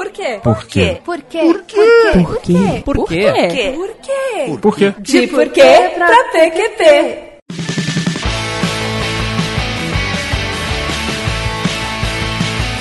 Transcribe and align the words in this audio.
Por 0.00 0.10
quê? 0.12 0.40
Por 0.42 0.64
quê? 0.64 0.98
Por 1.04 1.20
quê? 1.20 1.38
Por 1.44 1.62
quê? 1.62 1.82
Por 2.14 2.40
quê? 2.40 2.82
Por 2.82 3.06
quê? 3.06 3.72
Por 3.76 3.94
quê? 4.00 4.58
Por 4.62 4.74
quê? 4.74 4.94
De 4.98 5.26
porquê 5.26 5.90
pra 5.94 6.24
PQP. 6.32 7.30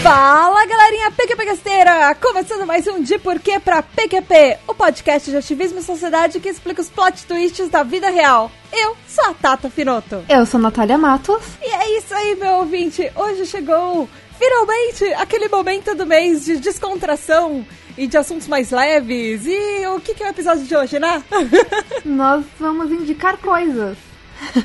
Fala 0.02 0.66
galerinha 0.66 1.12
PQP 1.12 1.44
Gasteira! 1.44 2.16
Começando 2.16 2.66
mais 2.66 2.88
um 2.88 3.04
De 3.04 3.20
Porquê 3.20 3.60
pra 3.60 3.84
PQP, 3.84 4.60
o 4.66 4.74
podcast 4.74 5.30
de 5.30 5.36
ativismo 5.36 5.80
e 5.80 5.84
sociedade 5.84 6.40
que 6.40 6.48
explica 6.48 6.82
os 6.82 6.90
plot 6.90 7.26
twists 7.26 7.68
da 7.68 7.84
vida 7.84 8.10
real. 8.10 8.50
Eu 8.72 8.96
sou 9.06 9.26
a 9.26 9.34
Tata 9.34 9.70
Finoto. 9.70 10.24
Eu 10.30 10.46
sou 10.46 10.58
Natália 10.58 10.98
Matos. 10.98 11.44
E 11.62 11.66
é 11.70 11.98
isso 11.98 12.16
aí, 12.16 12.36
meu 12.36 12.60
ouvinte! 12.60 13.12
Hoje 13.14 13.46
chegou 13.46 14.08
finalmente 14.40 15.04
aquele 15.16 15.48
momento 15.50 15.94
do 15.94 16.06
mês 16.08 16.46
de 16.46 16.58
descontração 16.58 17.66
e 17.98 18.08
de 18.08 18.18
assuntos 18.18 18.48
mais 18.48 18.72
leves. 18.72 19.46
E 19.46 19.86
o 19.88 20.00
que, 20.00 20.16
que 20.16 20.24
é 20.24 20.28
o 20.28 20.30
episódio 20.30 20.64
de 20.64 20.76
hoje, 20.76 20.98
né? 20.98 21.22
Nós 22.06 22.44
vamos 22.60 22.90
indicar 22.92 23.38
coisas. 23.38 23.98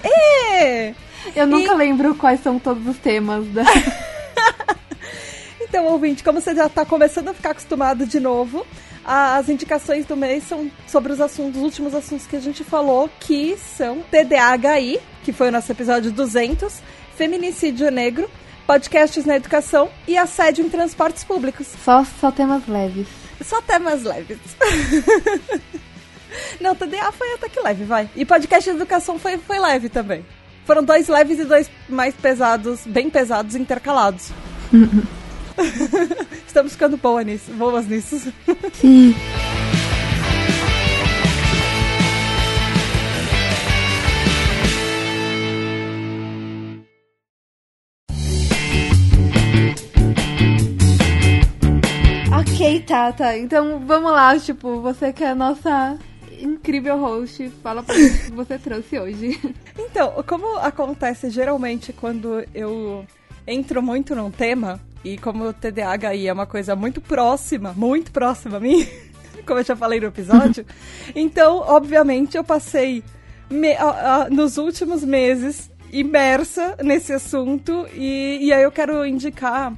É! 0.02 0.94
Eu 1.34 1.46
nunca 1.46 1.72
E- 1.72 1.76
lembro 1.76 2.14
quais 2.14 2.40
são 2.42 2.58
todos 2.58 2.86
os 2.86 2.96
temas 2.98 3.44
da. 3.48 3.64
Então, 5.60 5.86
ouvinte, 5.86 6.22
como 6.22 6.40
você 6.40 6.54
já 6.54 6.66
está 6.66 6.84
começando 6.84 7.28
a 7.30 7.34
ficar 7.34 7.50
acostumado 7.50 8.06
de 8.06 8.20
novo, 8.20 8.64
as 9.04 9.48
indicações 9.48 10.06
do 10.06 10.16
mês 10.16 10.44
são 10.46 10.70
sobre 10.86 11.12
os 11.12 11.20
assuntos, 11.20 11.56
os 11.56 11.64
últimos 11.64 11.94
assuntos 11.96 12.28
que 12.28 12.36
a 12.36 12.40
gente 12.40 12.62
falou, 12.62 13.10
que 13.18 13.56
são 13.76 14.00
TDAHI, 14.08 15.00
que 15.24 15.32
foi 15.32 15.48
o 15.48 15.50
nosso 15.50 15.72
episódio 15.72 16.12
200, 16.12 16.80
feminicídio 17.16 17.90
negro, 17.90 18.30
podcasts 18.66 19.24
na 19.24 19.36
educação 19.36 19.90
e 20.06 20.16
assédio 20.16 20.64
em 20.64 20.68
transportes 20.68 21.24
públicos. 21.24 21.66
Só, 21.84 22.04
só 22.20 22.30
temas 22.30 22.66
leves. 22.66 23.06
Só 23.42 23.60
temas 23.62 24.02
leves. 24.02 24.38
Não, 26.60 26.74
TDA 26.74 27.12
foi 27.12 27.34
até 27.34 27.48
que 27.48 27.60
leve, 27.60 27.84
vai. 27.84 28.08
E 28.16 28.24
podcast 28.24 28.68
de 28.68 28.76
educação 28.76 29.18
foi, 29.18 29.38
foi 29.38 29.58
leve 29.58 29.88
também. 29.88 30.24
Foram 30.64 30.82
dois 30.82 31.08
leves 31.08 31.38
e 31.38 31.44
dois 31.44 31.70
mais 31.88 32.14
pesados, 32.14 32.86
bem 32.86 33.10
pesados, 33.10 33.54
intercalados. 33.54 34.30
Estamos 36.46 36.72
ficando 36.72 36.96
boa 36.96 37.22
nisso, 37.22 37.52
boas 37.52 37.86
nisso. 37.86 38.32
Sim. 38.72 39.14
Ok, 52.84 52.86
Tata. 52.86 53.36
Então 53.38 53.80
vamos 53.86 54.12
lá, 54.12 54.38
tipo, 54.38 54.80
você 54.80 55.12
que 55.12 55.24
é 55.24 55.28
a 55.28 55.34
nossa 55.34 55.98
incrível 56.40 56.98
host, 56.98 57.48
fala 57.62 57.82
pra 57.82 57.94
gente 57.96 58.14
o 58.14 58.24
que 58.26 58.30
você 58.32 58.58
trouxe 58.58 58.98
hoje. 58.98 59.40
Então, 59.76 60.22
como 60.26 60.56
acontece 60.58 61.30
geralmente 61.30 61.92
quando 61.92 62.44
eu 62.54 63.04
entro 63.46 63.82
muito 63.82 64.14
num 64.14 64.30
tema, 64.30 64.80
e 65.04 65.18
como 65.18 65.48
o 65.48 65.52
TDAHI 65.52 66.28
é 66.28 66.32
uma 66.32 66.46
coisa 66.46 66.76
muito 66.76 67.00
próxima, 67.00 67.72
muito 67.76 68.12
próxima 68.12 68.56
a 68.58 68.60
mim, 68.60 68.86
como 69.46 69.58
eu 69.58 69.64
já 69.64 69.74
falei 69.76 69.98
no 70.00 70.06
episódio, 70.06 70.64
então, 71.14 71.56
obviamente, 71.58 72.36
eu 72.36 72.44
passei 72.44 73.02
me- 73.50 73.74
a- 73.76 74.22
a- 74.26 74.30
nos 74.30 74.56
últimos 74.58 75.04
meses 75.04 75.70
imersa 75.92 76.76
nesse 76.82 77.12
assunto, 77.12 77.86
e, 77.94 78.38
e 78.42 78.52
aí 78.52 78.62
eu 78.62 78.70
quero 78.72 79.04
indicar. 79.04 79.72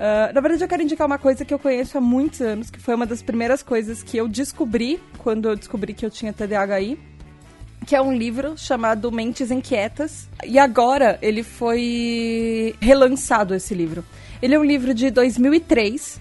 Ah, 0.00 0.32
na 0.34 0.40
verdade, 0.40 0.64
eu 0.64 0.68
quero 0.68 0.82
indicar 0.82 1.06
uma 1.06 1.18
coisa 1.18 1.44
que 1.44 1.52
eu 1.52 1.58
conheço 1.58 1.98
há 1.98 2.00
muitos 2.00 2.40
anos, 2.40 2.70
que 2.70 2.80
foi 2.80 2.94
uma 2.94 3.04
das 3.06 3.20
primeiras 3.22 3.62
coisas 3.62 4.02
que 4.02 4.16
eu 4.16 4.26
descobri 4.26 4.98
quando 5.18 5.48
eu 5.50 5.54
descobri 5.54 5.92
que 5.92 6.04
eu 6.06 6.10
tinha 6.10 6.32
TDAHI 6.32 6.98
que 7.86 7.96
é 7.96 8.00
um 8.00 8.12
livro 8.12 8.56
chamado 8.56 9.10
Mentes 9.10 9.50
Inquietas. 9.50 10.28
E 10.44 10.58
agora 10.58 11.18
ele 11.22 11.42
foi 11.42 12.74
relançado, 12.80 13.54
esse 13.54 13.74
livro. 13.74 14.04
Ele 14.42 14.54
é 14.54 14.58
um 14.58 14.64
livro 14.64 14.94
de 14.94 15.10
2003, 15.10 16.20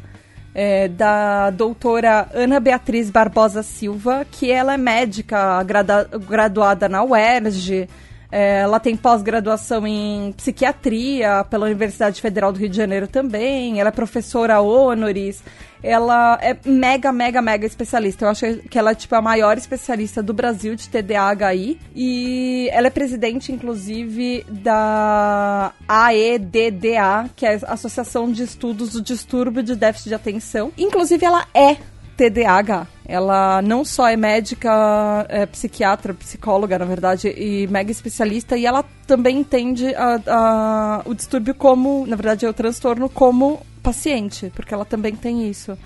é, 0.54 0.88
da 0.88 1.50
doutora 1.52 2.30
Ana 2.34 2.60
Beatriz 2.60 3.10
Barbosa 3.10 3.62
Silva, 3.64 4.26
que 4.32 4.52
ela 4.52 4.74
é 4.74 4.78
médica 4.78 5.62
grada- 5.64 6.10
graduada 6.28 6.90
na 6.90 7.04
UERJ. 7.04 7.88
É, 8.32 8.60
ela 8.60 8.80
tem 8.80 8.96
pós-graduação 8.96 9.88
em 9.88 10.32
psiquiatria 10.34 11.44
pela 11.50 11.66
Universidade 11.66 12.22
Federal 12.22 12.52
do 12.52 12.60
Rio 12.60 12.70
de 12.70 12.78
Janeiro 12.78 13.08
também. 13.08 13.80
Ela 13.80 13.90
é 13.90 13.92
professora 13.92 14.62
honoris. 14.62 15.42
Ela 15.82 16.38
é 16.42 16.56
mega, 16.66 17.12
mega, 17.12 17.42
mega 17.42 17.66
especialista. 17.66 18.26
Eu 18.26 18.30
acho 18.30 18.58
que 18.70 18.78
ela 18.78 18.92
é, 18.92 18.96
tipo, 18.96 19.16
a 19.16 19.22
maior 19.22 19.58
especialista 19.58 20.22
do 20.22 20.34
Brasil 20.34 20.76
de 20.76 20.90
TDAHI. 20.90 21.80
E 21.96 22.70
ela 22.72 22.88
é 22.88 22.92
presidente, 22.92 23.52
inclusive, 23.52 24.46
da 24.48 25.74
AEDDA, 25.88 27.30
que 27.36 27.46
é 27.46 27.60
a 27.64 27.74
Associação 27.74 28.32
de 28.32 28.44
Estudos 28.44 28.92
do 28.92 29.02
Distúrbio 29.02 29.64
de 29.64 29.76
Déficit 29.76 30.10
de 30.10 30.16
Atenção. 30.16 30.72
Inclusive, 30.78 31.26
ela 31.26 31.48
é 31.54 31.78
TDAH. 32.20 32.86
Ela 33.06 33.62
não 33.62 33.86
só 33.86 34.08
é 34.10 34.18
médica, 34.18 35.26
é 35.30 35.46
psiquiatra, 35.46 36.14
psicóloga, 36.14 36.78
na 36.78 36.84
verdade, 36.84 37.30
e 37.30 37.66
mega 37.68 37.92
especialista, 37.92 38.58
e 38.58 38.66
ela 38.66 38.84
também 39.08 39.40
entende 39.40 39.96
a- 39.96 40.22
a- 40.28 41.02
o 41.06 41.16
distúrbio 41.16 41.56
como, 41.56 42.06
na 42.06 42.18
verdade, 42.18 42.46
é 42.46 42.50
o 42.50 42.54
transtorno 42.54 43.08
como 43.08 43.62
paciente, 43.82 44.52
porque 44.54 44.74
ela 44.74 44.84
também 44.84 45.16
tem 45.16 45.50
isso. 45.50 45.78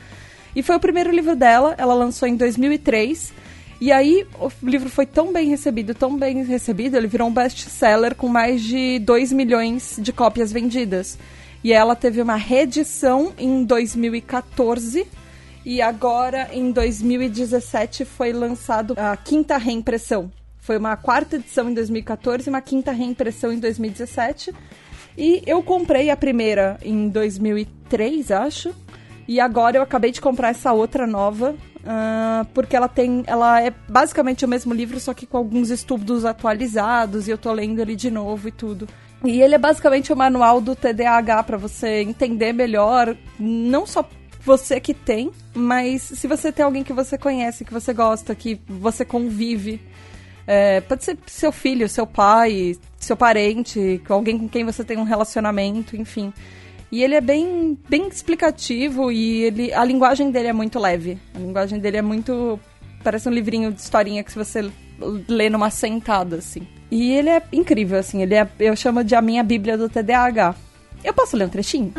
E 0.56 0.64
foi 0.64 0.76
o 0.76 0.80
primeiro 0.80 1.12
livro 1.12 1.36
dela, 1.36 1.76
ela 1.78 1.94
lançou 1.94 2.28
em 2.28 2.36
2003. 2.36 3.32
E 3.80 3.92
aí 3.92 4.26
o 4.40 4.50
livro 4.64 4.90
foi 4.90 5.06
tão 5.06 5.32
bem 5.32 5.50
recebido, 5.50 5.94
tão 5.94 6.18
bem 6.18 6.44
recebido, 6.44 6.98
ele 6.98 7.08
virou 7.08 7.28
um 7.28 7.34
best-seller 7.34 8.16
com 8.16 8.28
mais 8.28 8.62
de 8.62 8.98
2 9.00 9.32
milhões 9.32 9.98
de 10.00 10.12
cópias 10.12 10.52
vendidas. 10.52 11.18
E 11.64 11.72
ela 11.72 11.96
teve 11.96 12.22
uma 12.22 12.36
reedição 12.36 13.34
em 13.38 13.64
2014 13.64 15.06
e 15.66 15.82
agora 15.82 16.50
em 16.52 16.72
2017 16.72 18.06
foi 18.06 18.34
lançado 18.34 18.94
a 18.98 19.16
quinta 19.16 19.58
reimpressão. 19.58 20.32
Foi 20.60 20.78
uma 20.78 20.96
quarta 20.96 21.36
edição 21.36 21.70
em 21.70 21.74
2014 21.74 22.48
e 22.48 22.50
uma 22.50 22.62
quinta 22.62 22.92
reimpressão 22.92 23.52
em 23.52 23.60
2017. 23.60 24.54
E 25.18 25.44
eu 25.46 25.62
comprei 25.62 26.10
a 26.10 26.18
primeira 26.18 26.78
em 26.82 27.08
2003, 27.10 28.32
acho. 28.32 28.74
E 29.28 29.40
agora 29.40 29.78
eu 29.78 29.82
acabei 29.82 30.12
de 30.12 30.20
comprar 30.20 30.50
essa 30.50 30.74
outra 30.74 31.08
nova, 31.08 31.56
ah, 31.86 32.46
porque 32.54 32.76
ela 32.76 32.88
tem. 32.88 33.24
Ela 33.28 33.62
é 33.62 33.72
basicamente 33.88 34.44
o 34.44 34.48
mesmo 34.48 34.74
livro, 34.74 35.00
só 35.00 35.14
que 35.14 35.26
com 35.26 35.38
alguns 35.38 35.70
estudos 35.70 36.26
atualizados, 36.26 37.28
e 37.28 37.32
eu 37.32 37.38
tô 37.38 37.52
lendo 37.52 37.80
ele 37.80 37.96
de 37.96 38.10
novo 38.10 38.48
e 38.48 38.52
tudo. 38.52 38.88
E 39.24 39.42
ele 39.42 39.56
é 39.56 39.58
basicamente 39.58 40.12
o 40.12 40.16
manual 40.18 40.60
do 40.60 40.76
TDAH 40.76 41.44
para 41.44 41.58
você 41.58 42.02
entender 42.02 42.52
melhor, 42.52 43.16
não 43.40 43.86
só 43.86 44.08
você 44.46 44.80
que 44.80 44.94
tem, 44.94 45.32
mas 45.54 46.02
se 46.02 46.28
você 46.28 46.52
tem 46.52 46.66
alguém 46.66 46.84
que 46.84 46.94
você 46.94 47.18
conhece, 47.18 47.64
que 47.64 47.74
você 47.74 47.94
gosta, 47.94 48.36
que 48.36 48.60
você 48.68 49.06
convive. 49.06 49.80
É, 50.46 50.82
pode 50.82 51.06
ser 51.06 51.18
seu 51.26 51.52
filho, 51.52 51.88
seu 51.88 52.06
pai, 52.06 52.76
seu 53.00 53.16
parente, 53.16 54.02
alguém 54.10 54.38
com 54.38 54.50
quem 54.50 54.66
você 54.66 54.84
tem 54.84 54.98
um 54.98 55.04
relacionamento, 55.04 55.96
enfim. 55.96 56.34
E 56.92 57.02
ele 57.04 57.16
é 57.16 57.22
bem, 57.22 57.78
bem 57.90 58.08
explicativo 58.08 59.12
e 59.12 59.44
ele, 59.44 59.74
a 59.74 59.84
linguagem 59.84 60.30
dele 60.30 60.50
é 60.50 60.54
muito 60.54 60.78
leve. 60.78 61.18
A 61.34 61.40
linguagem 61.40 61.80
dele 61.80 61.98
é 61.98 62.02
muito. 62.02 62.60
Parece 63.04 63.28
um 63.28 63.32
livrinho 63.32 63.72
de 63.72 63.80
historinha 63.82 64.24
que 64.24 64.36
você 64.36 64.70
lê 65.28 65.50
numa 65.50 65.70
sentada, 65.70 66.36
assim. 66.36 66.68
E 66.92 67.14
ele 67.14 67.30
é 67.30 67.42
incrível, 67.52 67.98
assim. 67.98 68.22
Ele 68.22 68.36
é, 68.36 68.48
eu 68.60 68.76
chamo 68.76 69.04
de 69.04 69.16
a 69.16 69.22
minha 69.22 69.42
Bíblia 69.42 69.78
do 69.78 69.90
TDAH. 69.90 70.56
Eu 71.04 71.14
posso 71.14 71.36
ler 71.36 71.46
um 71.46 71.50
trechinho? 71.50 71.92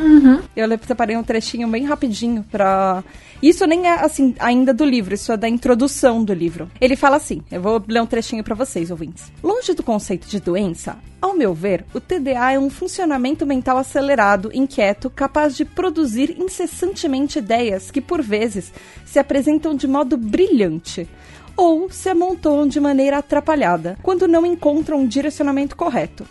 Eu 0.56 0.66
le- 0.66 0.78
separei 0.87 1.16
um 1.16 1.22
trechinho 1.22 1.69
bem 1.69 1.84
rapidinho 1.84 2.44
pra. 2.50 3.04
Isso 3.42 3.66
nem 3.66 3.87
é, 3.87 3.92
assim, 4.02 4.34
ainda 4.38 4.73
do 4.73 4.84
livro, 4.84 5.12
isso 5.14 5.31
é 5.32 5.37
da 5.37 5.49
introdução 5.49 6.25
do 6.25 6.32
livro. 6.32 6.70
Ele 6.81 6.96
fala 6.96 7.17
assim: 7.17 7.43
eu 7.50 7.61
vou 7.61 7.82
ler 7.87 8.00
um 8.00 8.06
trechinho 8.06 8.43
pra 8.43 8.55
vocês, 8.55 8.90
ouvintes. 8.90 9.31
Longe 9.43 9.75
do 9.75 9.82
conceito 9.82 10.26
de 10.29 10.40
doença, 10.40 10.96
ao 11.20 11.34
meu 11.37 11.52
ver, 11.52 11.84
o 11.93 12.00
TDA 12.00 12.52
é 12.52 12.58
um 12.58 12.70
funcionamento 12.70 13.44
mental 13.44 13.76
acelerado, 13.76 14.50
inquieto, 14.55 15.11
capaz 15.11 15.55
de 15.56 15.64
produzir 15.64 16.37
incessantemente 16.40 17.38
ideias 17.38 17.90
que, 17.90 18.00
por 18.00 18.23
vezes, 18.23 18.73
se 19.05 19.19
apresentam 19.19 19.75
de 19.75 19.87
modo 19.87 20.17
brilhante 20.17 21.06
ou 21.56 21.88
se 21.90 22.08
amontoam 22.08 22.67
de 22.67 22.81
maneira 22.81 23.19
atrapalhada, 23.19 23.96
quando 24.02 24.26
não 24.26 24.44
encontram 24.44 24.99
um 25.00 25.06
direcionamento 25.06 25.76
correto. 25.76 26.26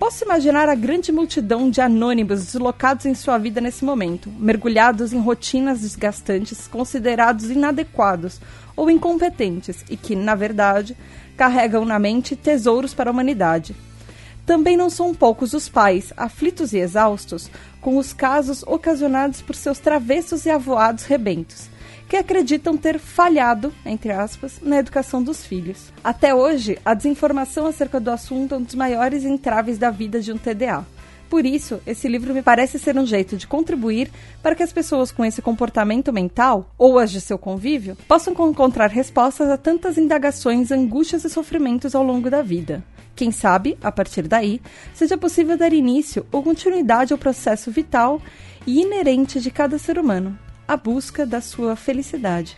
Posso 0.00 0.24
imaginar 0.24 0.66
a 0.66 0.74
grande 0.74 1.12
multidão 1.12 1.68
de 1.68 1.82
anônimos 1.82 2.46
deslocados 2.46 3.04
em 3.04 3.14
sua 3.14 3.36
vida 3.36 3.60
nesse 3.60 3.84
momento, 3.84 4.30
mergulhados 4.30 5.12
em 5.12 5.20
rotinas 5.20 5.82
desgastantes, 5.82 6.66
considerados 6.66 7.50
inadequados 7.50 8.40
ou 8.74 8.90
incompetentes 8.90 9.84
e 9.90 9.98
que, 9.98 10.16
na 10.16 10.34
verdade, 10.34 10.96
carregam 11.36 11.84
na 11.84 11.98
mente 11.98 12.34
tesouros 12.34 12.94
para 12.94 13.10
a 13.10 13.12
humanidade. 13.12 13.76
Também 14.46 14.74
não 14.74 14.88
são 14.88 15.14
poucos 15.14 15.52
os 15.52 15.68
pais, 15.68 16.14
aflitos 16.16 16.72
e 16.72 16.78
exaustos, 16.78 17.50
com 17.78 17.98
os 17.98 18.14
casos 18.14 18.62
ocasionados 18.62 19.42
por 19.42 19.54
seus 19.54 19.78
travessos 19.78 20.46
e 20.46 20.50
avoados 20.50 21.04
rebentos, 21.04 21.68
que 22.10 22.16
acreditam 22.16 22.76
ter 22.76 22.98
falhado, 22.98 23.72
entre 23.86 24.10
aspas, 24.10 24.58
na 24.60 24.78
educação 24.78 25.22
dos 25.22 25.46
filhos. 25.46 25.92
Até 26.02 26.34
hoje, 26.34 26.76
a 26.84 26.92
desinformação 26.92 27.68
acerca 27.68 28.00
do 28.00 28.10
assunto 28.10 28.52
é 28.52 28.58
um 28.58 28.62
dos 28.62 28.74
maiores 28.74 29.24
entraves 29.24 29.78
da 29.78 29.92
vida 29.92 30.20
de 30.20 30.32
um 30.32 30.36
TDA. 30.36 30.84
Por 31.28 31.46
isso, 31.46 31.80
esse 31.86 32.08
livro 32.08 32.34
me 32.34 32.42
parece 32.42 32.80
ser 32.80 32.98
um 32.98 33.06
jeito 33.06 33.36
de 33.36 33.46
contribuir 33.46 34.10
para 34.42 34.56
que 34.56 34.62
as 34.64 34.72
pessoas 34.72 35.12
com 35.12 35.24
esse 35.24 35.40
comportamento 35.40 36.12
mental, 36.12 36.74
ou 36.76 36.98
as 36.98 37.12
de 37.12 37.20
seu 37.20 37.38
convívio, 37.38 37.96
possam 38.08 38.32
encontrar 38.32 38.90
respostas 38.90 39.48
a 39.48 39.56
tantas 39.56 39.96
indagações, 39.96 40.72
angústias 40.72 41.24
e 41.24 41.30
sofrimentos 41.30 41.94
ao 41.94 42.02
longo 42.02 42.28
da 42.28 42.42
vida. 42.42 42.82
Quem 43.14 43.30
sabe, 43.30 43.78
a 43.80 43.92
partir 43.92 44.26
daí, 44.26 44.60
seja 44.92 45.16
possível 45.16 45.56
dar 45.56 45.72
início 45.72 46.26
ou 46.32 46.42
continuidade 46.42 47.12
ao 47.12 47.18
processo 47.18 47.70
vital 47.70 48.20
e 48.66 48.80
inerente 48.80 49.40
de 49.40 49.50
cada 49.52 49.78
ser 49.78 49.96
humano, 49.96 50.36
a 50.70 50.76
busca 50.76 51.26
da 51.26 51.40
sua 51.40 51.74
felicidade. 51.74 52.56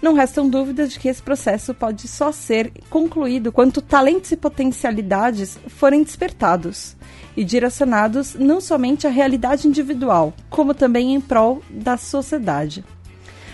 Não 0.00 0.14
restam 0.14 0.48
dúvidas 0.48 0.92
de 0.92 0.98
que 0.98 1.08
esse 1.08 1.22
processo 1.22 1.74
pode 1.74 2.08
só 2.08 2.32
ser 2.32 2.72
concluído 2.88 3.52
quando 3.52 3.82
talentos 3.82 4.32
e 4.32 4.36
potencialidades 4.36 5.58
forem 5.68 6.02
despertados 6.02 6.96
e 7.36 7.44
direcionados 7.44 8.34
não 8.34 8.62
somente 8.62 9.06
à 9.06 9.10
realidade 9.10 9.68
individual, 9.68 10.32
como 10.48 10.72
também 10.72 11.14
em 11.14 11.20
prol 11.20 11.62
da 11.68 11.98
sociedade. 11.98 12.82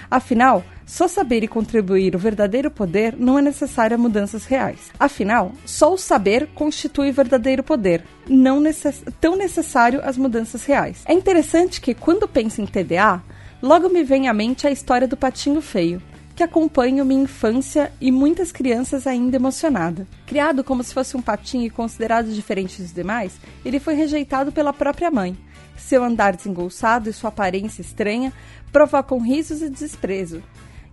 Afinal, 0.08 0.64
só 0.86 1.06
saber 1.06 1.44
e 1.44 1.48
contribuir 1.48 2.16
o 2.16 2.19
verdadeiro 2.19 2.69
poder 2.69 3.14
não 3.16 3.38
é 3.38 3.43
necessário 3.43 3.94
a 3.94 3.98
mudanças 3.98 4.44
reais. 4.44 4.90
Afinal, 4.98 5.52
só 5.64 5.94
o 5.94 5.96
saber 5.96 6.48
constitui 6.52 7.10
o 7.10 7.14
verdadeiro 7.14 7.62
poder, 7.62 8.04
não 8.28 8.60
necess 8.60 9.04
tão 9.20 9.36
necessário 9.36 10.00
as 10.02 10.16
mudanças 10.16 10.64
reais. 10.64 11.02
É 11.06 11.12
interessante 11.12 11.81
que, 11.81 11.94
quando 11.94 12.26
penso 12.26 12.60
em 12.60 12.66
TDA, 12.66 13.22
logo 13.62 13.88
me 13.88 14.02
vem 14.02 14.28
à 14.28 14.32
mente 14.32 14.66
a 14.66 14.70
história 14.70 15.08
do 15.08 15.16
patinho 15.16 15.60
feio 15.60 16.02
que 16.40 16.44
acompanham 16.44 17.04
minha 17.04 17.24
infância 17.24 17.92
e 18.00 18.10
muitas 18.10 18.50
crianças 18.50 19.06
ainda 19.06 19.36
emocionada. 19.36 20.08
Criado 20.26 20.64
como 20.64 20.82
se 20.82 20.94
fosse 20.94 21.14
um 21.14 21.20
patinho 21.20 21.66
e 21.66 21.70
considerado 21.70 22.32
diferente 22.32 22.80
dos 22.80 22.94
demais, 22.94 23.38
ele 23.62 23.78
foi 23.78 23.92
rejeitado 23.92 24.50
pela 24.50 24.72
própria 24.72 25.10
mãe. 25.10 25.36
Seu 25.76 26.02
andar 26.02 26.34
desengolçado 26.34 27.10
e 27.10 27.12
sua 27.12 27.28
aparência 27.28 27.82
estranha 27.82 28.32
provocam 28.72 29.20
risos 29.20 29.60
e 29.60 29.68
desprezo 29.68 30.42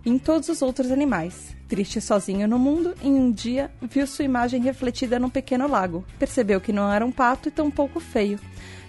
em 0.04 0.18
todos 0.18 0.48
os 0.48 0.62
outros 0.62 0.90
animais. 0.90 1.56
Triste 1.68 2.00
sozinho 2.00 2.48
no 2.48 2.58
mundo, 2.58 2.94
em 3.02 3.12
um 3.12 3.30
dia 3.30 3.70
viu 3.82 4.06
sua 4.06 4.24
imagem 4.24 4.62
refletida 4.62 5.18
num 5.18 5.28
pequeno 5.28 5.68
lago. 5.68 6.04
Percebeu 6.18 6.60
que 6.60 6.72
não 6.72 6.90
era 6.90 7.04
um 7.04 7.12
pato 7.12 7.48
e 7.48 7.52
tão 7.52 7.70
pouco 7.70 8.00
feio. 8.00 8.40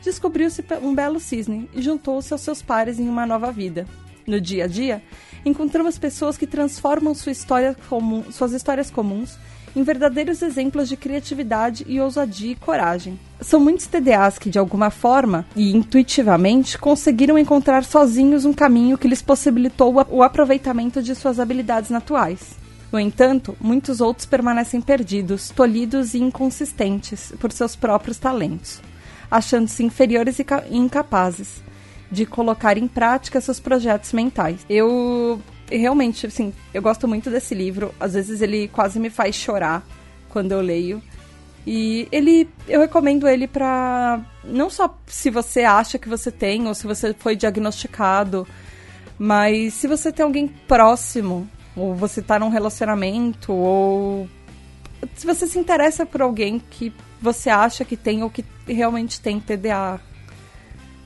Descobriu-se 0.02 0.64
um 0.82 0.96
belo 0.96 1.20
cisne 1.20 1.70
e 1.74 1.82
juntou-se 1.82 2.32
aos 2.32 2.42
seus 2.42 2.62
pares 2.62 3.00
em 3.00 3.10
uma 3.10 3.26
nova 3.26 3.52
vida. 3.52 3.86
No 4.26 4.40
dia 4.40 4.66
a 4.66 4.68
dia, 4.68 5.04
encontramos 5.46 5.98
pessoas 5.98 6.38
que 6.38 6.48
transformam 6.48 7.14
sua 7.14 7.32
história 7.32 7.76
comum, 7.90 8.32
suas 8.32 8.54
histórias 8.54 8.90
comuns 8.90 9.38
em 9.76 9.84
verdadeiros 9.84 10.42
exemplos 10.42 10.90
de 10.90 10.98
criatividade 10.98 11.86
e 11.88 12.00
ousadia 12.00 12.52
e 12.52 12.56
coragem. 12.56 13.20
São 13.42 13.60
muitos 13.60 13.88
TDAs 13.88 14.38
que, 14.38 14.50
de 14.50 14.60
alguma 14.60 14.90
forma 14.90 15.46
e 15.56 15.76
intuitivamente, 15.76 16.78
conseguiram 16.78 17.38
encontrar 17.38 17.84
sozinhos 17.84 18.46
um 18.46 18.54
caminho 18.54 18.98
que 18.98 19.08
lhes 19.08 19.22
possibilitou 19.22 20.06
o 20.10 20.24
aproveitamento 20.24 21.02
de 21.02 21.16
suas 21.16 21.40
habilidades 21.40 21.90
naturais. 21.90 22.58
No 22.92 23.00
entanto, 23.00 23.56
muitos 23.62 24.02
outros 24.02 24.26
permanecem 24.26 24.82
perdidos, 24.82 25.50
tolhidos 25.50 26.14
e 26.14 26.20
inconsistentes 26.20 27.32
por 27.40 27.52
seus 27.52 27.76
próprios 27.76 28.18
talentos, 28.18 28.82
achando-se 29.30 29.84
inferiores 29.84 30.40
e 30.40 30.46
incapazes 30.72 31.62
de 32.12 32.26
colocar 32.26 32.78
em 32.78 32.88
prática 32.88 33.40
seus 33.40 33.60
projetos 33.60 34.12
mentais. 34.12 34.66
Eu 34.68 35.40
realmente, 35.78 36.26
assim, 36.26 36.54
eu 36.74 36.82
gosto 36.82 37.08
muito 37.08 37.30
desse 37.30 37.54
livro. 37.54 37.94
Às 38.00 38.14
vezes 38.14 38.42
ele 38.42 38.68
quase 38.68 39.00
me 39.00 39.10
faz 39.10 39.36
chorar 39.36 39.86
quando 40.30 40.52
eu 40.52 40.62
leio. 40.62 41.02
E 41.66 42.08
ele, 42.12 42.50
eu 42.68 42.80
recomendo 42.82 43.28
ele 43.28 43.48
para 43.48 44.22
não 44.44 44.70
só 44.70 44.98
se 45.06 45.30
você 45.30 45.62
acha 45.62 46.00
que 46.00 46.10
você 46.10 46.32
tem 46.32 46.68
ou 46.68 46.74
se 46.74 46.88
você 46.88 47.14
foi 47.14 47.36
diagnosticado, 47.36 48.48
mas 49.18 49.74
se 49.74 49.88
você 49.88 50.12
tem 50.12 50.24
alguém 50.24 50.48
próximo, 50.48 51.48
ou 51.76 51.94
você 51.94 52.22
tá 52.22 52.40
num 52.40 52.50
relacionamento, 52.50 53.52
ou 53.52 54.28
se 55.16 55.26
você 55.26 55.46
se 55.46 55.60
interessa 55.60 56.06
por 56.06 56.22
alguém 56.22 56.60
que 56.60 56.94
você 57.22 57.50
acha 57.50 57.84
que 57.84 57.98
tem 57.98 58.24
ou 58.24 58.30
que 58.30 58.46
realmente 58.66 59.20
tem 59.20 59.40
TDA, 59.40 60.00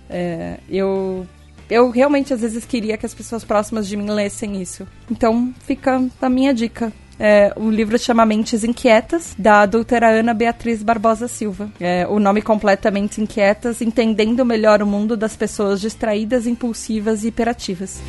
é, 0.10 0.60
eu, 0.70 1.28
eu 1.74 1.90
realmente 1.90 2.34
às 2.34 2.42
vezes 2.42 2.66
queria 2.66 2.98
que 2.98 3.06
as 3.06 3.14
pessoas 3.14 3.44
próximas 3.44 3.88
de 3.88 3.98
mim 3.98 4.10
lessem 4.10 4.62
isso. 4.62 4.88
Então 5.10 5.54
fica 5.66 6.04
a 6.22 6.30
minha 6.30 6.54
dica. 6.54 6.92
É, 7.20 7.54
o 7.56 7.70
livro 7.70 7.98
chama 7.98 8.26
Mentes 8.26 8.64
Inquietas, 8.64 9.36
da 9.38 9.66
doutora 9.66 10.10
Ana 10.10 10.34
Beatriz 10.34 10.82
Barbosa 10.82 11.28
Silva. 11.28 11.70
É, 11.80 12.08
o 12.08 12.20
nome 12.20 12.42
completamente 12.42 13.22
Inquietas, 13.22 13.82
entendendo 13.82 14.44
melhor 14.44 14.82
o 14.82 14.88
mundo 14.88 15.16
das 15.16 15.36
pessoas 15.36 15.80
distraídas, 15.80 16.48
impulsivas 16.48 17.24
e 17.24 17.28
hiperativas. 17.28 18.02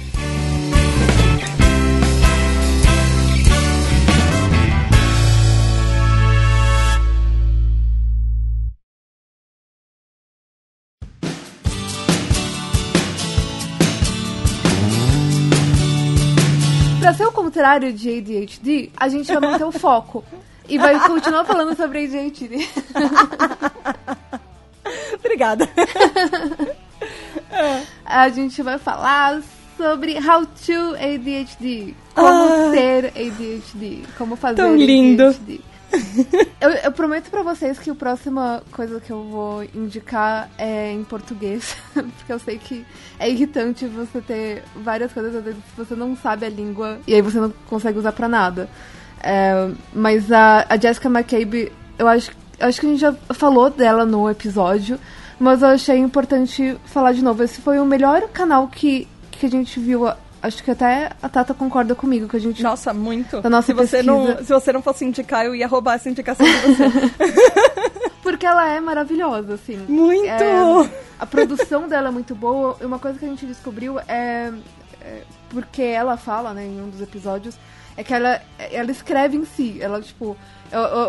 Contrário 17.54 17.92
de 17.92 18.18
ADHD, 18.18 18.90
a 18.96 19.08
gente 19.08 19.32
vai 19.32 19.52
manter 19.52 19.64
o 19.64 19.70
foco. 19.70 20.24
E 20.68 20.76
vai 20.78 20.98
continuar 21.06 21.44
falando 21.44 21.76
sobre 21.76 22.04
ADHD. 22.04 22.66
Obrigada. 25.14 25.68
a 28.04 28.28
gente 28.30 28.60
vai 28.62 28.78
falar 28.78 29.42
sobre 29.76 30.18
how 30.18 30.46
to 30.46 30.94
ADHD. 30.96 31.94
Como 32.14 32.26
ah, 32.26 32.70
ser 32.70 33.08
ADHD. 33.08 34.04
Como 34.16 34.36
fazer 34.36 34.56
tão 34.56 34.74
lindo. 34.74 35.24
ADHD 35.24 35.60
eu, 36.60 36.70
eu, 36.70 36.92
prometo 36.92 37.30
para 37.30 37.42
vocês 37.42 37.78
que 37.78 37.90
a 37.90 37.94
próxima 37.94 38.62
coisa 38.72 39.00
que 39.00 39.10
eu 39.10 39.24
vou 39.24 39.64
indicar 39.74 40.50
é 40.58 40.92
em 40.92 41.04
português, 41.04 41.76
porque 41.92 42.32
eu 42.32 42.38
sei 42.38 42.58
que 42.58 42.84
é 43.18 43.30
irritante 43.30 43.86
você 43.86 44.20
ter 44.20 44.62
várias 44.76 45.12
coisas, 45.12 45.34
às 45.34 45.44
vezes 45.44 45.60
você 45.76 45.94
não 45.94 46.16
sabe 46.16 46.46
a 46.46 46.48
língua 46.48 46.98
e 47.06 47.14
aí 47.14 47.22
você 47.22 47.38
não 47.38 47.52
consegue 47.68 47.98
usar 47.98 48.12
para 48.12 48.28
nada. 48.28 48.68
É, 49.22 49.70
mas 49.94 50.30
a, 50.30 50.66
a 50.68 50.76
Jessica 50.76 51.08
McCabe, 51.08 51.72
eu 51.98 52.06
acho, 52.06 52.30
acho 52.60 52.80
que 52.80 52.86
a 52.86 52.90
gente 52.90 53.00
já 53.00 53.12
falou 53.32 53.70
dela 53.70 54.04
no 54.04 54.28
episódio, 54.28 54.98
mas 55.38 55.62
eu 55.62 55.68
achei 55.68 55.98
importante 55.98 56.76
falar 56.84 57.12
de 57.12 57.22
novo. 57.22 57.42
Esse 57.42 57.60
foi 57.60 57.78
o 57.78 57.86
melhor 57.86 58.28
canal 58.28 58.68
que, 58.68 59.08
que 59.30 59.46
a 59.46 59.50
gente 59.50 59.80
viu 59.80 60.06
acho 60.44 60.62
que 60.62 60.70
até 60.70 61.10
a 61.22 61.28
Tata 61.28 61.54
concorda 61.54 61.94
comigo 61.94 62.28
que 62.28 62.36
a 62.36 62.40
gente. 62.40 62.62
Nossa, 62.62 62.92
muito. 62.92 63.40
Da 63.40 63.48
nossa 63.48 63.66
se 63.66 63.72
você 63.72 64.02
não 64.02 64.36
Se 64.38 64.52
você 64.52 64.72
não 64.72 64.82
fosse 64.82 65.04
indicar, 65.04 65.44
eu 65.44 65.54
ia 65.54 65.66
roubar 65.66 65.94
essa 65.94 66.08
indicação 66.08 66.46
de 66.46 66.52
você. 66.52 66.84
Porque 68.22 68.46
ela 68.46 68.68
é 68.68 68.80
maravilhosa, 68.80 69.54
assim. 69.54 69.76
Muito! 69.88 70.26
É, 70.26 70.90
a 71.18 71.26
produção 71.26 71.88
dela 71.88 72.08
é 72.08 72.10
muito 72.10 72.34
boa. 72.34 72.76
E 72.80 72.84
uma 72.84 72.98
coisa 72.98 73.18
que 73.18 73.24
a 73.24 73.28
gente 73.28 73.46
descobriu 73.46 73.98
é, 74.00 74.52
é. 75.00 75.22
Porque 75.48 75.82
ela 75.82 76.16
fala, 76.16 76.52
né, 76.52 76.64
em 76.64 76.80
um 76.80 76.88
dos 76.88 77.00
episódios, 77.00 77.56
é 77.96 78.02
que 78.02 78.12
ela, 78.12 78.40
ela 78.58 78.90
escreve 78.90 79.36
em 79.36 79.44
si. 79.44 79.78
Ela, 79.80 80.00
tipo. 80.00 80.36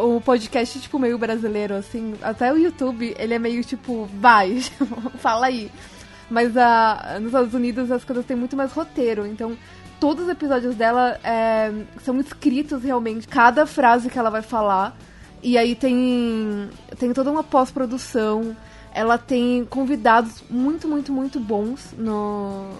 O, 0.02 0.18
o 0.18 0.22
podcast, 0.22 0.80
tipo, 0.80 1.00
meio 1.00 1.18
brasileiro, 1.18 1.76
assim. 1.76 2.16
Até 2.22 2.54
o 2.54 2.58
YouTube, 2.58 3.16
ele 3.18 3.34
é 3.34 3.40
meio 3.40 3.64
tipo, 3.64 4.08
vai, 4.20 4.62
fala 5.20 5.48
aí. 5.48 5.72
Mas 6.30 6.56
a, 6.58 7.18
nos 7.20 7.28
Estados 7.28 7.54
Unidos 7.54 7.92
as 7.92 8.04
coisas 8.04 8.26
têm 8.26 8.36
muito 8.36 8.56
mais 8.56 8.72
roteiro, 8.72 9.26
então 9.26 9.56
todos 10.00 10.26
os 10.26 10.30
episódios 10.30 10.76
dela 10.76 11.20
é, 11.24 11.72
são 12.04 12.20
escritos 12.20 12.84
realmente, 12.84 13.28
cada 13.28 13.66
frase 13.66 14.10
que 14.10 14.18
ela 14.18 14.30
vai 14.30 14.42
falar. 14.42 14.96
E 15.42 15.58
aí 15.58 15.76
tem, 15.76 16.70
tem 16.98 17.14
toda 17.14 17.30
uma 17.30 17.44
pós-produção. 17.44 18.56
Ela 18.94 19.18
tem 19.18 19.66
convidados 19.66 20.44
muito, 20.50 20.88
muito, 20.88 21.12
muito 21.12 21.40
bons 21.40 21.94
no, 21.98 22.72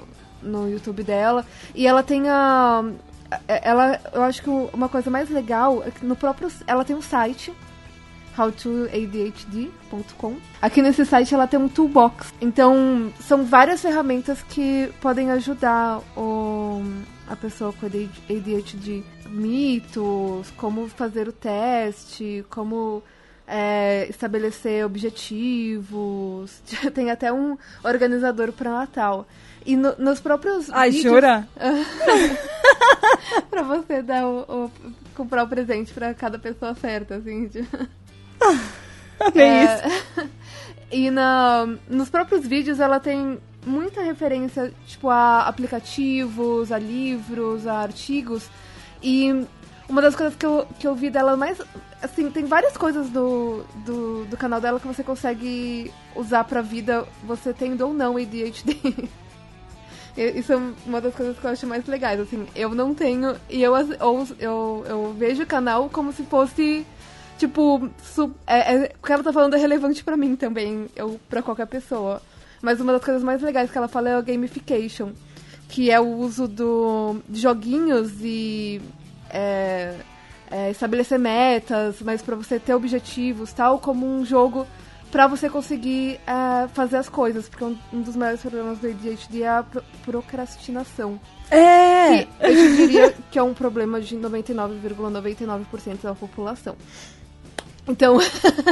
no 0.42 0.68
YouTube 0.70 1.04
dela. 1.04 1.46
E 1.76 1.86
ela 1.86 2.02
tem 2.02 2.28
a. 2.28 2.84
Ela, 3.48 4.00
eu 4.14 4.24
acho 4.24 4.42
que 4.42 4.50
uma 4.50 4.88
coisa 4.88 5.12
mais 5.12 5.30
legal 5.30 5.84
é 5.86 5.92
que 5.92 6.06
no 6.06 6.16
próprio. 6.16 6.50
Ela 6.66 6.84
tem 6.84 6.96
um 6.96 7.02
site 7.02 7.54
howtoadhd.com. 8.38 10.36
Aqui 10.62 10.82
nesse 10.82 11.06
site 11.06 11.34
ela 11.34 11.48
tem 11.48 11.60
um 11.60 11.68
toolbox. 11.68 12.34
Então, 12.42 13.12
são 13.20 13.44
várias 13.46 13.82
ferramentas 13.82 14.42
que 14.44 14.92
podem 15.02 15.32
ajudar 15.32 16.00
o, 16.18 16.82
a 17.28 17.36
pessoa 17.36 17.74
com 17.74 17.86
ADHD. 17.86 19.04
Mitos, 19.30 20.52
como 20.56 20.88
fazer 20.88 21.28
o 21.28 21.32
teste, 21.32 22.46
como 22.50 23.02
é, 23.48 24.08
estabelecer 24.10 24.86
objetivos. 24.86 26.62
Tem 26.94 27.10
até 27.12 27.34
um 27.34 27.58
organizador 27.84 28.52
para 28.52 28.72
Natal. 28.72 29.28
E 29.66 29.76
no, 29.76 29.96
nos 29.98 30.20
próprios 30.20 30.70
Ai, 30.72 30.92
vídeos... 30.92 31.14
jura? 31.14 31.48
pra 33.50 33.64
você 33.64 34.02
dar 34.04 34.28
o, 34.28 34.42
o- 34.68 34.72
comprar 35.16 35.44
o 35.44 35.48
presente 35.48 35.92
pra 35.94 36.14
cada 36.14 36.38
pessoa 36.38 36.76
certa, 36.76 37.16
assim. 37.16 37.48
de- 37.48 37.68
Amei 39.20 39.44
É, 39.44 39.64
isso. 39.64 40.30
E 40.92 41.10
na, 41.10 41.68
nos 41.90 42.10
próprios 42.10 42.46
vídeos 42.46 42.80
ela 42.80 43.00
tem 43.00 43.40
muita 43.66 44.02
referência, 44.02 44.72
tipo, 44.86 45.10
a 45.10 45.42
aplicativos, 45.42 46.72
a 46.72 46.78
livros, 46.78 47.66
a 47.68 47.80
artigos. 47.80 48.48
E 49.02 49.46
uma 49.90 50.02
das 50.02 50.16
coisas 50.16 50.36
que 50.36 50.46
eu, 50.46 50.68
que 50.80 50.88
eu 50.88 50.96
vi 50.96 51.10
dela 51.10 51.36
mais. 51.36 51.60
Assim, 52.02 52.30
tem 52.30 52.46
várias 52.46 52.78
coisas 52.78 53.10
do, 53.10 53.64
do, 53.86 54.26
do 54.26 54.38
canal 54.38 54.62
dela 54.62 54.80
que 54.80 54.88
você 54.88 55.04
consegue 55.04 55.92
usar 56.16 56.44
pra 56.44 56.62
vida, 56.62 57.06
você 57.24 57.52
tendo 57.52 57.86
ou 57.86 57.94
não 57.94 58.16
ADHD. 58.16 58.78
Isso 60.16 60.54
é 60.54 60.56
uma 60.86 61.02
das 61.02 61.14
coisas 61.14 61.38
que 61.38 61.46
eu 61.46 61.52
acho 61.52 61.68
mais 61.68 61.86
legais, 61.88 62.22
assim, 62.22 62.48
eu 62.56 62.74
não 62.74 62.96
tenho, 62.96 63.36
e 63.50 63.62
eu, 63.62 63.74
ou, 64.00 64.26
eu, 64.40 64.86
eu 64.88 65.14
vejo 65.18 65.44
o 65.44 65.46
canal 65.46 65.90
como 65.90 66.14
se 66.14 66.24
fosse, 66.24 66.86
tipo, 67.38 67.90
é, 68.48 68.74
é- 68.76 68.92
o 69.02 69.06
que 69.06 69.12
ela 69.14 69.24
tá 69.24 69.34
falando 69.34 69.56
é 69.56 69.60
relevante 69.60 70.04
pra 70.04 70.16
mim 70.18 70.36
também, 70.36 70.88
eu, 70.96 71.20
pra 71.30 71.42
qualquer 71.42 71.68
pessoa. 71.68 72.22
Mas 72.62 72.80
uma 72.80 72.94
das 72.94 73.04
coisas 73.04 73.24
mais 73.24 73.42
legais 73.42 73.70
que 73.72 73.78
ela 73.78 73.88
fala 73.88 74.10
é 74.10 74.16
a 74.16 74.22
gamification, 74.22 75.12
que 75.70 75.92
é 75.92 76.00
o 76.00 76.08
uso 76.18 76.48
do, 76.48 77.18
de 77.30 77.40
joguinhos 77.42 78.12
e 78.22 78.82
é, 79.30 79.96
é, 80.50 80.72
estabelecer 80.72 81.20
metas, 81.20 81.98
mas 82.02 82.22
pra 82.22 82.36
você 82.36 82.60
ter 82.60 82.74
objetivos, 82.74 83.52
tal, 83.54 83.78
como 83.80 84.06
um 84.08 84.26
jogo 84.26 84.66
pra 85.12 85.28
você 85.28 85.50
conseguir 85.50 86.20
é, 86.26 86.68
fazer 86.70 86.98
as 86.98 87.08
coisas, 87.08 87.48
porque 87.48 87.64
um, 87.64 87.78
um 87.94 88.02
dos 88.02 88.16
maiores 88.16 88.42
problemas 88.42 88.80
do 88.80 88.88
ADHD 88.88 89.44
é 89.44 89.50
a 89.50 89.64
pro- 89.64 89.84
procrastinação. 90.04 91.20
É! 91.52 92.24
Que 92.24 92.28
eu 92.42 92.76
diria 92.76 93.14
que 93.32 93.38
é 93.38 93.44
um 93.44 93.54
problema 93.54 94.02
de 94.02 94.18
99,99% 94.18 96.02
da 96.04 96.16
população. 96.16 96.76
Então, 97.88 98.18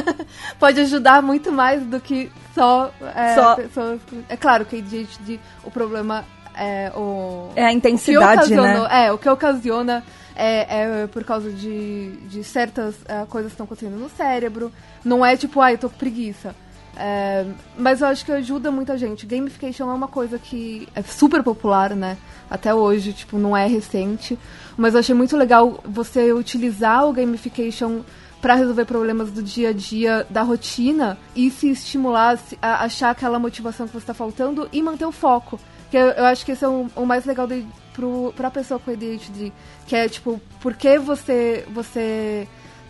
pode 0.60 0.79
ajudar 0.82 1.22
muito 1.22 1.51
mais 1.51 1.84
do 1.84 2.00
que 2.00 2.32
só, 2.55 2.91
é, 3.15 3.36
Só- 3.36 3.55
pessoas. 3.55 4.00
É 4.29 4.36
claro 4.38 4.65
que 4.65 4.77
ADHD, 4.77 5.39
o 5.63 5.72
problema 5.72 6.25
é 6.55 6.91
o. 6.96 7.50
É 7.55 7.65
a 7.65 7.70
o 7.70 7.72
intensidade, 7.72 8.41
ocasiona- 8.41 8.88
né? 8.88 9.05
É, 9.08 9.12
o 9.12 9.17
que 9.17 9.29
ocasiona 9.29 10.03
é, 10.36 11.01
é 11.03 11.08
por 11.08 11.24
causa 11.24 11.51
de, 11.51 12.12
de 12.27 12.43
certas 12.43 12.96
é, 13.08 13.25
coisas 13.25 13.51
que 13.51 13.53
estão 13.55 13.65
acontecendo 13.65 13.98
no 14.00 14.10
cérebro. 14.10 14.72
Não 15.03 15.25
é 15.25 15.36
tipo, 15.38 15.62
ai, 15.62 15.74
eu 15.74 15.77
tô 15.77 15.89
com 15.89 15.98
preguiça. 15.98 16.55
É, 16.96 17.43
mas 17.75 18.01
eu 18.01 18.08
acho 18.08 18.24
que 18.24 18.32
ajuda 18.32 18.70
muita 18.72 18.98
gente. 18.98 19.25
Gamification 19.25 19.89
é 19.89 19.93
uma 19.93 20.08
coisa 20.08 20.38
que 20.38 20.88
é 20.96 21.01
super 21.01 21.41
popular, 21.41 21.96
né? 21.96 22.17
Até 22.50 22.74
hoje, 22.74 23.13
tipo, 23.13 23.38
não 23.39 23.58
é 23.58 23.65
recente. 23.65 24.38
Mas 24.77 24.93
eu 24.93 25.00
achei 25.00 25.15
muito 25.15 25.36
legal 25.36 25.79
você 25.84 26.32
utilizar 26.32 27.05
o 27.08 27.13
gamification 27.13 28.01
para 28.43 28.55
resolver 28.55 28.83
problemas 28.83 29.31
do 29.31 29.41
dia 29.41 29.69
a 29.69 29.73
dia, 29.73 30.27
da 30.29 30.41
rotina, 30.41 31.17
e 31.33 31.50
se 31.50 31.69
estimular 31.71 32.38
a 32.62 32.83
achar 32.83 33.09
aquela 33.12 33.39
motivação 33.39 33.88
que 33.88 33.93
você 33.93 34.00
está 34.00 34.13
faltando 34.13 34.67
e 34.73 34.81
manter 34.81 35.05
o 35.05 35.13
foco. 35.13 35.57
Que 35.89 35.95
eu, 35.95 36.07
eu 36.09 36.25
acho 36.25 36.45
que 36.45 36.51
esse 36.51 36.65
é 36.65 36.67
o, 36.67 36.88
o 36.93 37.05
mais 37.05 37.23
legal 37.23 37.47
de, 37.47 37.65
pro, 37.93 38.33
pra 38.35 38.51
pessoa 38.51 38.81
com 38.81 38.91
ADHD. 38.91 39.53
Que 39.88 39.95
é, 39.95 40.09
tipo, 40.09 40.41
por 40.59 40.73
que 40.73 41.00
você, 41.00 41.65
você 41.73 42.45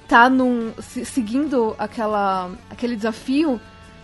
tá 0.07 0.27
num, 0.27 0.73
se- 0.81 1.05
seguindo 1.05 1.75
aquela, 1.77 2.49
aquele 2.71 2.95
desafio, 2.95 3.61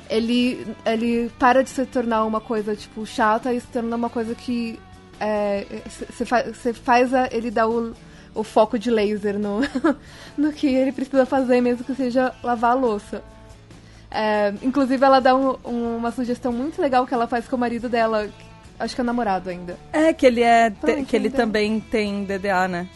ele, 0.08 0.68
ele 0.86 1.32
para 1.40 1.64
de 1.64 1.72
se 1.72 1.84
tornar 1.88 2.26
uma 2.26 2.40
coisa, 2.40 2.76
tipo, 2.76 3.04
chata 3.08 3.52
e 3.52 3.60
se 3.60 3.68
torna 3.68 3.96
uma 3.96 4.10
coisa 4.10 4.36
que 4.36 4.80
você 6.06 6.26
fa 6.26 6.44
faz 6.84 7.12
a- 7.14 7.28
ele 7.32 7.50
dar 7.50 7.68
o, 7.68 7.94
o 8.40 8.44
foco 8.44 8.78
de 8.80 8.90
laser 8.90 9.38
no, 9.38 9.62
no 10.38 10.52
que 10.54 10.68
ele 10.68 10.92
precisa 10.92 11.26
fazer, 11.26 11.62
mesmo 11.62 11.84
que 11.84 11.94
seja 11.96 12.34
lavar 12.44 12.72
a 12.72 12.76
louça. 12.76 13.22
É, 14.12 14.54
inclusive, 14.64 15.04
ela 15.06 15.20
dá 15.20 15.36
um- 15.36 15.56
um- 15.66 15.98
uma 15.98 16.12
sugestão 16.12 16.52
muito 16.52 16.82
legal 16.82 17.06
que 17.06 17.14
ela 17.14 17.28
faz 17.28 17.48
com 17.48 17.56
o 17.56 17.60
marido 17.60 17.88
dela, 17.88 18.28
acho 18.80 18.96
que 18.96 19.02
é 19.02 19.04
namorado 19.04 19.50
ainda. 19.50 19.78
É 19.94 20.12
que 20.14 20.26
ele 20.26 20.42
é. 20.42 20.70
te- 20.72 20.76
Pronto, 20.80 21.06
que 21.06 21.16
ele 21.16 21.30
também 21.30 21.80
tem 21.80 22.24
DDA, 22.24 22.68
né? 22.68 22.88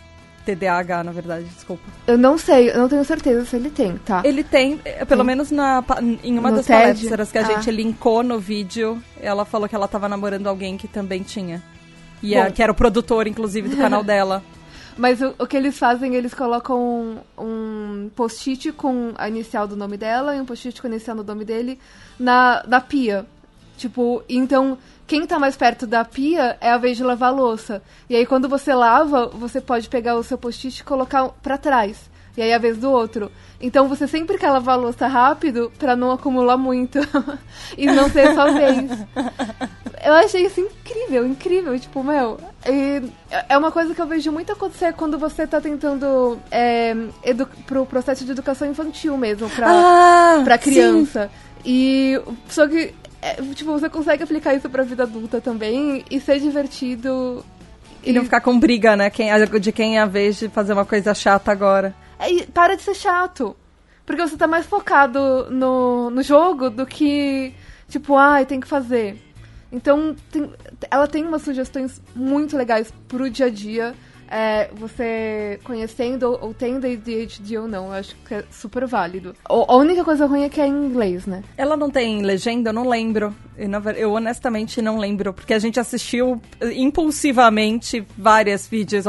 TDAH, 0.46 1.04
na 1.06 1.12
verdade, 1.14 1.46
desculpa. 1.46 1.84
Eu 2.06 2.18
não 2.18 2.38
sei, 2.38 2.70
eu 2.70 2.78
não 2.80 2.90
tenho 2.90 3.06
certeza 3.06 3.46
se 3.46 3.56
ele 3.56 3.70
tem, 3.70 3.96
tá? 4.00 4.22
Ele 4.26 4.44
tem, 4.44 4.78
eh, 4.84 5.06
pelo 5.06 5.22
Sim. 5.22 5.28
menos 5.28 5.52
na, 5.52 5.82
em 6.22 6.38
uma 6.38 6.50
No 6.50 6.58
das 6.58 6.66
TED? 6.66 6.80
palestras 6.82 7.32
que 7.32 7.38
a 7.38 7.42
Ah. 7.42 7.46
gente 7.46 7.72
linkou 7.72 8.22
no 8.24 8.40
vídeo, 8.40 9.02
ela 9.22 9.46
falou 9.46 9.70
que 9.70 9.76
ela 9.76 9.88
tava 9.88 10.10
namorando 10.10 10.48
alguém 10.48 10.76
que 10.76 10.86
também 10.88 11.24
tinha. 11.24 11.64
E 12.22 12.36
é- 12.36 12.52
que 12.52 12.62
era 12.62 12.72
o 12.74 12.76
produtor, 12.76 13.26
inclusive, 13.26 13.70
do 13.70 13.78
canal 13.78 14.04
dela. 14.04 14.44
Mas 14.98 15.22
o, 15.22 15.34
o 15.40 15.48
que 15.48 15.58
eles 15.58 15.78
fazem, 15.78 16.16
eles 16.16 16.34
colocam 16.34 16.78
um, 16.80 17.44
um 17.44 18.10
post-it 18.16 18.72
com 18.72 19.14
a 19.16 19.28
inicial 19.28 19.68
do 19.68 19.76
nome 19.76 19.98
dela 19.98 20.36
e 20.36 20.40
um 20.40 20.46
post-it 20.46 20.82
com 20.82 20.88
a 20.88 20.92
inicial 20.92 21.18
do 21.18 21.24
nome 21.24 21.44
dele 21.44 21.80
na, 22.20 22.64
na 22.68 22.80
pia. 22.80 23.26
Tipo, 23.78 24.24
então, 24.30 24.78
quem 25.08 25.26
tá 25.26 25.40
mais 25.40 25.58
perto 25.58 25.88
da 25.88 26.06
pia 26.06 26.58
é 26.62 26.72
a 26.72 26.78
vez 26.78 26.96
de 26.98 27.04
lavar 27.04 27.30
a 27.30 27.36
louça. 27.36 27.82
E 28.10 28.16
aí, 28.16 28.26
quando 28.26 28.48
você 28.48 28.74
lava, 28.74 29.28
você 29.28 29.60
pode 29.60 29.90
pegar 29.90 30.16
o 30.16 30.24
seu 30.24 30.38
post-it 30.38 30.80
e 30.80 30.84
colocar 30.84 31.30
pra 31.42 31.58
trás. 31.58 32.10
E 32.36 32.42
aí, 32.42 32.50
é 32.50 32.56
a 32.56 32.60
vez 32.60 32.78
do 32.78 32.90
outro. 32.90 33.32
Então, 33.62 33.88
você 33.88 34.08
sempre 34.08 34.38
quer 34.38 34.50
lavar 34.50 34.75
a 34.75 34.82
louça 34.82 35.08
rápido 35.08 35.72
pra 35.78 35.96
não 35.96 36.12
acumular 36.12 36.58
muito. 36.58 37.00
e 37.78 37.86
não 37.86 38.10
ser 38.10 38.34
só 38.34 38.52
vez. 38.52 38.92
Eu 40.04 40.13
achei 40.13 40.46
isso 40.46 40.60
incrível, 40.60 41.25
incrível. 41.25 41.80
Tipo, 41.80 42.04
meu, 42.04 42.38
e 42.68 43.02
é 43.48 43.58
uma 43.58 43.72
coisa 43.72 43.96
que 43.96 44.02
eu 44.02 44.06
vejo 44.06 44.32
muito 44.32 44.52
acontecer 44.52 44.94
quando 44.94 45.18
você 45.18 45.48
tá 45.48 45.62
tentando 45.62 46.38
é, 46.52 46.94
pro 47.66 47.86
processo 47.86 48.25
de 48.25 48.32
educação 48.32 48.70
infantil 48.70 49.18
mesmo, 49.18 49.50
pra, 49.50 49.68
Ah, 49.70 50.42
pra 50.44 50.58
criança. 50.58 51.32
E 51.66 52.20
só 52.50 52.68
que, 52.68 52.94
é, 53.22 53.36
tipo, 53.54 53.72
você 53.72 53.88
consegue 53.88 54.24
aplicar 54.24 54.54
isso 54.54 54.70
pra 54.70 54.84
vida 54.84 55.04
adulta 55.04 55.40
também 55.40 56.04
e 56.12 56.20
ser 56.20 56.40
divertido. 56.40 57.46
E 58.04 58.12
não 58.12 58.25
ficar 58.25 58.42
com 58.42 58.60
briga, 58.60 58.98
né? 58.98 59.10
Quem, 59.10 59.30
de 59.62 59.72
quem 59.72 59.98
é 59.98 60.02
a 60.02 60.06
vez 60.06 60.38
de 60.38 60.50
fazer 60.50 60.74
uma 60.74 60.86
coisa 60.86 61.13
chata 61.13 61.50
agora. 61.50 61.96
É, 62.30 62.46
para 62.46 62.75
de 62.75 62.82
ser 62.84 62.96
chato. 62.96 63.56
Porque 64.06 64.22
você 64.22 64.36
tá 64.36 64.48
mais 64.48 64.65
focado 64.65 65.48
no, 65.50 66.10
no 66.10 66.22
jogo 66.22 66.70
do 66.70 66.86
que, 66.86 67.53
tipo, 67.88 68.15
ai, 68.18 68.46
tem 68.46 68.60
que 68.60 68.68
fazer. 68.68 69.18
Então, 69.72 70.15
tem- 70.32 70.51
ela 70.92 71.08
tem 71.08 71.25
umas 71.25 71.42
sugestões 71.42 72.01
muito 72.15 72.56
legais 72.58 72.94
pro 73.08 73.30
dia 73.30 73.46
a 73.46 73.50
dia. 73.50 73.94
É, 74.36 74.70
você 74.74 75.60
conhecendo 75.63 76.24
ou, 76.24 76.48
ou 76.48 76.53
tendo 76.56 76.88
ADHD 76.88 77.58
ou 77.60 77.68
não, 77.68 77.88
eu 77.88 77.94
acho 77.94 78.15
que 78.27 78.34
é 78.34 78.44
super 78.50 78.86
válido. 78.88 79.36
O- 79.50 79.65
a 79.72 79.75
única 79.77 80.03
coisa 80.03 80.25
ruim 80.25 80.44
é 80.44 80.50
que 80.50 80.60
é 80.60 80.65
em 80.68 80.86
inglês, 80.86 81.25
né? 81.27 81.44
Ela 81.56 81.77
não 81.77 81.89
tem 81.89 82.24
legenda? 82.24 82.70
Eu 82.70 82.74
não 82.74 82.88
lembro. 82.89 83.34
Eu, 83.58 83.80
ver- 83.82 83.98
eu 83.98 84.12
honestamente 84.12 84.82
não 84.82 84.98
lembro, 84.98 85.34
porque 85.34 85.53
a 85.53 85.60
gente 85.60 85.80
assistiu 85.80 86.42
impulsivamente 86.62 88.06
vários 88.18 88.68
vídeos. 88.68 89.06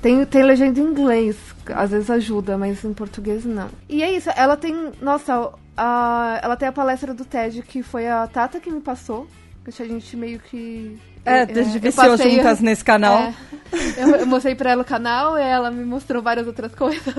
Tem, 0.00 0.24
tem 0.24 0.42
legenda 0.42 0.80
em 0.80 0.84
inglês, 0.84 1.36
às 1.66 1.90
vezes 1.90 2.10
ajuda, 2.10 2.56
mas 2.56 2.82
em 2.84 2.92
português 2.92 3.44
não. 3.44 3.68
E 3.88 4.02
é 4.02 4.10
isso, 4.10 4.30
ela 4.34 4.56
tem. 4.56 4.92
Nossa, 5.00 5.52
a, 5.76 6.40
ela 6.42 6.56
tem 6.56 6.68
a 6.68 6.72
palestra 6.72 7.12
do 7.12 7.24
TED 7.24 7.62
que 7.62 7.82
foi 7.82 8.08
a 8.08 8.26
Tata 8.26 8.60
que 8.60 8.70
me 8.70 8.80
passou. 8.80 9.26
Que 9.62 9.82
a 9.82 9.86
gente 9.86 10.16
meio 10.16 10.40
que. 10.40 10.98
É, 11.24 11.40
é, 11.40 11.42
a 11.42 11.62
gente 11.62 11.86
eu 11.86 12.16
juntas 12.16 12.60
nesse 12.60 12.82
canal. 12.82 13.18
É, 13.18 13.34
eu, 13.98 14.08
eu 14.16 14.26
mostrei 14.26 14.54
pra 14.54 14.70
ela 14.70 14.82
o 14.82 14.86
canal 14.86 15.38
e 15.38 15.42
ela 15.42 15.70
me 15.70 15.84
mostrou 15.84 16.22
várias 16.22 16.46
outras 16.46 16.72
coisas. 16.74 17.14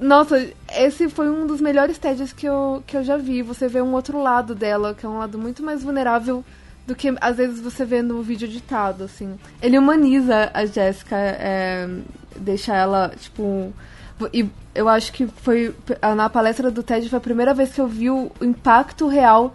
Nossa, 0.00 0.48
esse 0.76 1.08
foi 1.08 1.28
um 1.28 1.46
dos 1.46 1.60
melhores 1.60 1.98
TEDs 1.98 2.32
que 2.32 2.46
eu, 2.46 2.82
que 2.86 2.96
eu 2.96 3.02
já 3.02 3.16
vi. 3.16 3.42
Você 3.42 3.66
vê 3.66 3.82
um 3.82 3.92
outro 3.92 4.22
lado 4.22 4.54
dela, 4.54 4.94
que 4.94 5.04
é 5.04 5.08
um 5.08 5.18
lado 5.18 5.36
muito 5.36 5.64
mais 5.64 5.82
vulnerável 5.82 6.44
do 6.86 6.94
que 6.94 7.14
às 7.20 7.36
vezes 7.36 7.60
você 7.60 7.84
vê 7.84 8.02
no 8.02 8.22
vídeo 8.22 8.46
editado, 8.46 9.04
assim. 9.04 9.38
Ele 9.62 9.78
humaniza 9.78 10.50
a 10.52 10.66
Jéssica, 10.66 11.16
é, 11.16 11.88
deixa 12.36 12.74
ela, 12.74 13.12
tipo. 13.18 13.72
E 14.32 14.48
eu 14.74 14.88
acho 14.88 15.12
que 15.12 15.26
foi. 15.26 15.74
Na 16.16 16.28
palestra 16.28 16.70
do 16.70 16.82
TED 16.82 17.08
foi 17.08 17.18
a 17.18 17.22
primeira 17.22 17.54
vez 17.54 17.72
que 17.72 17.80
eu 17.80 17.88
vi 17.88 18.10
o 18.10 18.30
impacto 18.40 19.08
real 19.08 19.54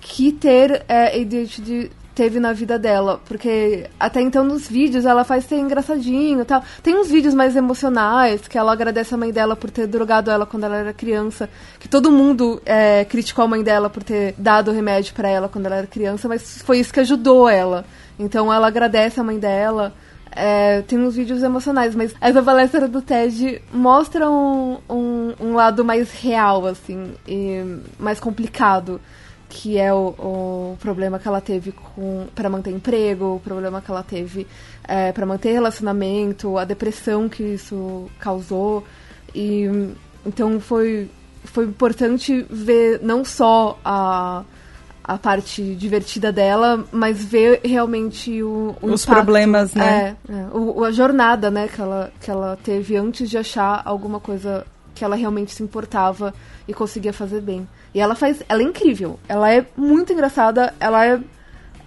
que 0.00 0.32
ter 0.32 0.84
é, 0.88 1.20
ADHD 1.20 1.90
teve 2.18 2.40
na 2.40 2.52
vida 2.52 2.76
dela. 2.76 3.20
Porque 3.26 3.88
até 3.98 4.20
então 4.20 4.42
nos 4.42 4.66
vídeos 4.66 5.06
ela 5.06 5.22
faz 5.22 5.44
ser 5.44 5.54
engraçadinho 5.54 6.40
e 6.40 6.44
tal. 6.44 6.60
Tem 6.82 6.96
uns 6.96 7.08
vídeos 7.08 7.32
mais 7.32 7.54
emocionais, 7.54 8.48
que 8.48 8.58
ela 8.58 8.72
agradece 8.72 9.14
a 9.14 9.16
mãe 9.16 9.30
dela 9.30 9.54
por 9.54 9.70
ter 9.70 9.86
drogado 9.86 10.28
ela 10.28 10.44
quando 10.44 10.64
ela 10.64 10.76
era 10.76 10.92
criança. 10.92 11.48
Que 11.78 11.88
todo 11.88 12.10
mundo 12.10 12.60
é, 12.66 13.04
criticou 13.04 13.44
a 13.44 13.48
mãe 13.48 13.62
dela 13.62 13.88
por 13.88 14.02
ter 14.02 14.34
dado 14.36 14.72
remédio 14.72 15.14
pra 15.14 15.28
ela 15.28 15.48
quando 15.48 15.66
ela 15.66 15.76
era 15.76 15.86
criança, 15.86 16.26
mas 16.26 16.60
foi 16.62 16.80
isso 16.80 16.92
que 16.92 16.98
ajudou 16.98 17.48
ela. 17.48 17.84
Então 18.18 18.52
ela 18.52 18.66
agradece 18.66 19.20
a 19.20 19.22
mãe 19.22 19.38
dela. 19.38 19.94
É, 20.32 20.82
tem 20.82 20.98
uns 20.98 21.14
vídeos 21.14 21.44
emocionais, 21.44 21.94
mas 21.94 22.14
essa 22.20 22.42
palestra 22.42 22.88
do 22.88 23.00
TED 23.00 23.62
mostra 23.72 24.28
um, 24.28 24.78
um, 24.90 25.34
um 25.40 25.54
lado 25.54 25.84
mais 25.84 26.12
real, 26.12 26.66
assim, 26.66 27.14
e 27.26 27.80
mais 27.98 28.20
complicado, 28.20 29.00
que 29.48 29.78
é 29.78 29.92
o, 29.92 30.14
o 30.18 30.76
problema 30.80 31.18
que 31.18 31.26
ela 31.26 31.40
teve 31.40 31.72
com 31.72 32.26
para 32.34 32.50
manter 32.50 32.70
emprego, 32.70 33.36
o 33.36 33.40
problema 33.40 33.80
que 33.80 33.90
ela 33.90 34.02
teve 34.02 34.46
é, 34.84 35.10
para 35.12 35.24
manter 35.24 35.52
relacionamento, 35.52 36.58
a 36.58 36.64
depressão 36.64 37.28
que 37.28 37.42
isso 37.42 38.10
causou. 38.18 38.84
E 39.34 39.66
então 40.26 40.60
foi, 40.60 41.10
foi 41.44 41.64
importante 41.64 42.46
ver 42.50 43.00
não 43.02 43.24
só 43.24 43.78
a 43.84 44.44
a 45.08 45.16
parte 45.16 45.74
divertida 45.74 46.30
dela, 46.30 46.84
mas 46.92 47.24
ver 47.24 47.62
realmente 47.64 48.42
o, 48.42 48.76
o 48.82 48.92
os 48.92 49.04
impacto, 49.04 49.24
problemas, 49.24 49.72
né? 49.72 50.14
É, 50.28 50.32
é, 50.34 50.46
o, 50.52 50.84
a 50.84 50.92
jornada, 50.92 51.50
né, 51.50 51.66
que 51.66 51.80
ela, 51.80 52.12
que 52.20 52.30
ela 52.30 52.58
teve 52.62 52.94
antes 52.94 53.30
de 53.30 53.38
achar 53.38 53.80
alguma 53.86 54.20
coisa 54.20 54.66
que 54.94 55.02
ela 55.02 55.16
realmente 55.16 55.54
se 55.54 55.62
importava 55.62 56.34
e 56.66 56.74
conseguia 56.74 57.14
fazer 57.14 57.40
bem. 57.40 57.66
E 57.94 58.00
ela 58.00 58.14
faz, 58.14 58.42
ela 58.48 58.60
é 58.60 58.64
incrível, 58.64 59.18
ela 59.28 59.52
é 59.52 59.64
muito 59.76 60.12
engraçada, 60.12 60.74
ela 60.78 61.06
é, 61.06 61.20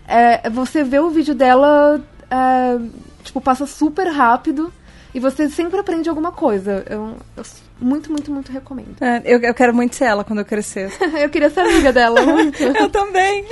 é 0.08 0.50
você 0.50 0.84
vê 0.84 1.00
o 1.00 1.10
vídeo 1.10 1.36
dela, 1.36 2.01
é, 2.29 2.79
tipo 3.24 3.39
passa 3.39 3.65
super 3.65 4.08
rápido 4.08 4.74
e 5.13 5.20
você 5.20 5.50
sempre 5.50 5.79
aprende 5.79 6.10
alguma 6.10 6.31
coisa. 6.31 6.84
Eu, 6.89 7.17
eu 7.38 7.43
muito, 7.79 8.12
muito, 8.12 8.31
muito 8.31 8.51
recomendo. 8.51 8.96
É, 9.01 9.22
eu, 9.25 9.39
eu 9.39 9.53
quero 9.53 9.74
muito 9.74 9.96
ser 9.96 10.05
ela 10.05 10.24
quando 10.24 10.39
eu 10.39 10.46
crescer. 10.46 10.91
eu 11.20 11.29
queria 11.29 11.50
ser 11.50 11.62
amiga 11.62 11.91
dela, 11.91 12.22
muito. 12.25 12.62
eu 12.62 12.89
também. 12.89 13.46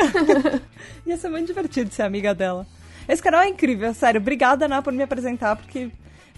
Ia 1.06 1.18
ser 1.18 1.30
muito 1.30 1.48
divertido 1.48 1.92
ser 1.92 2.04
amiga 2.04 2.34
dela. 2.34 2.68
Esse 3.08 3.22
canal 3.22 3.42
é 3.42 3.50
incrível, 3.50 3.92
sério. 3.94 4.22
Obrigada, 4.22 4.66
Ana, 4.66 4.82
por 4.82 4.94
me 4.94 5.02
apresentar, 5.02 5.56
porque 5.56 5.90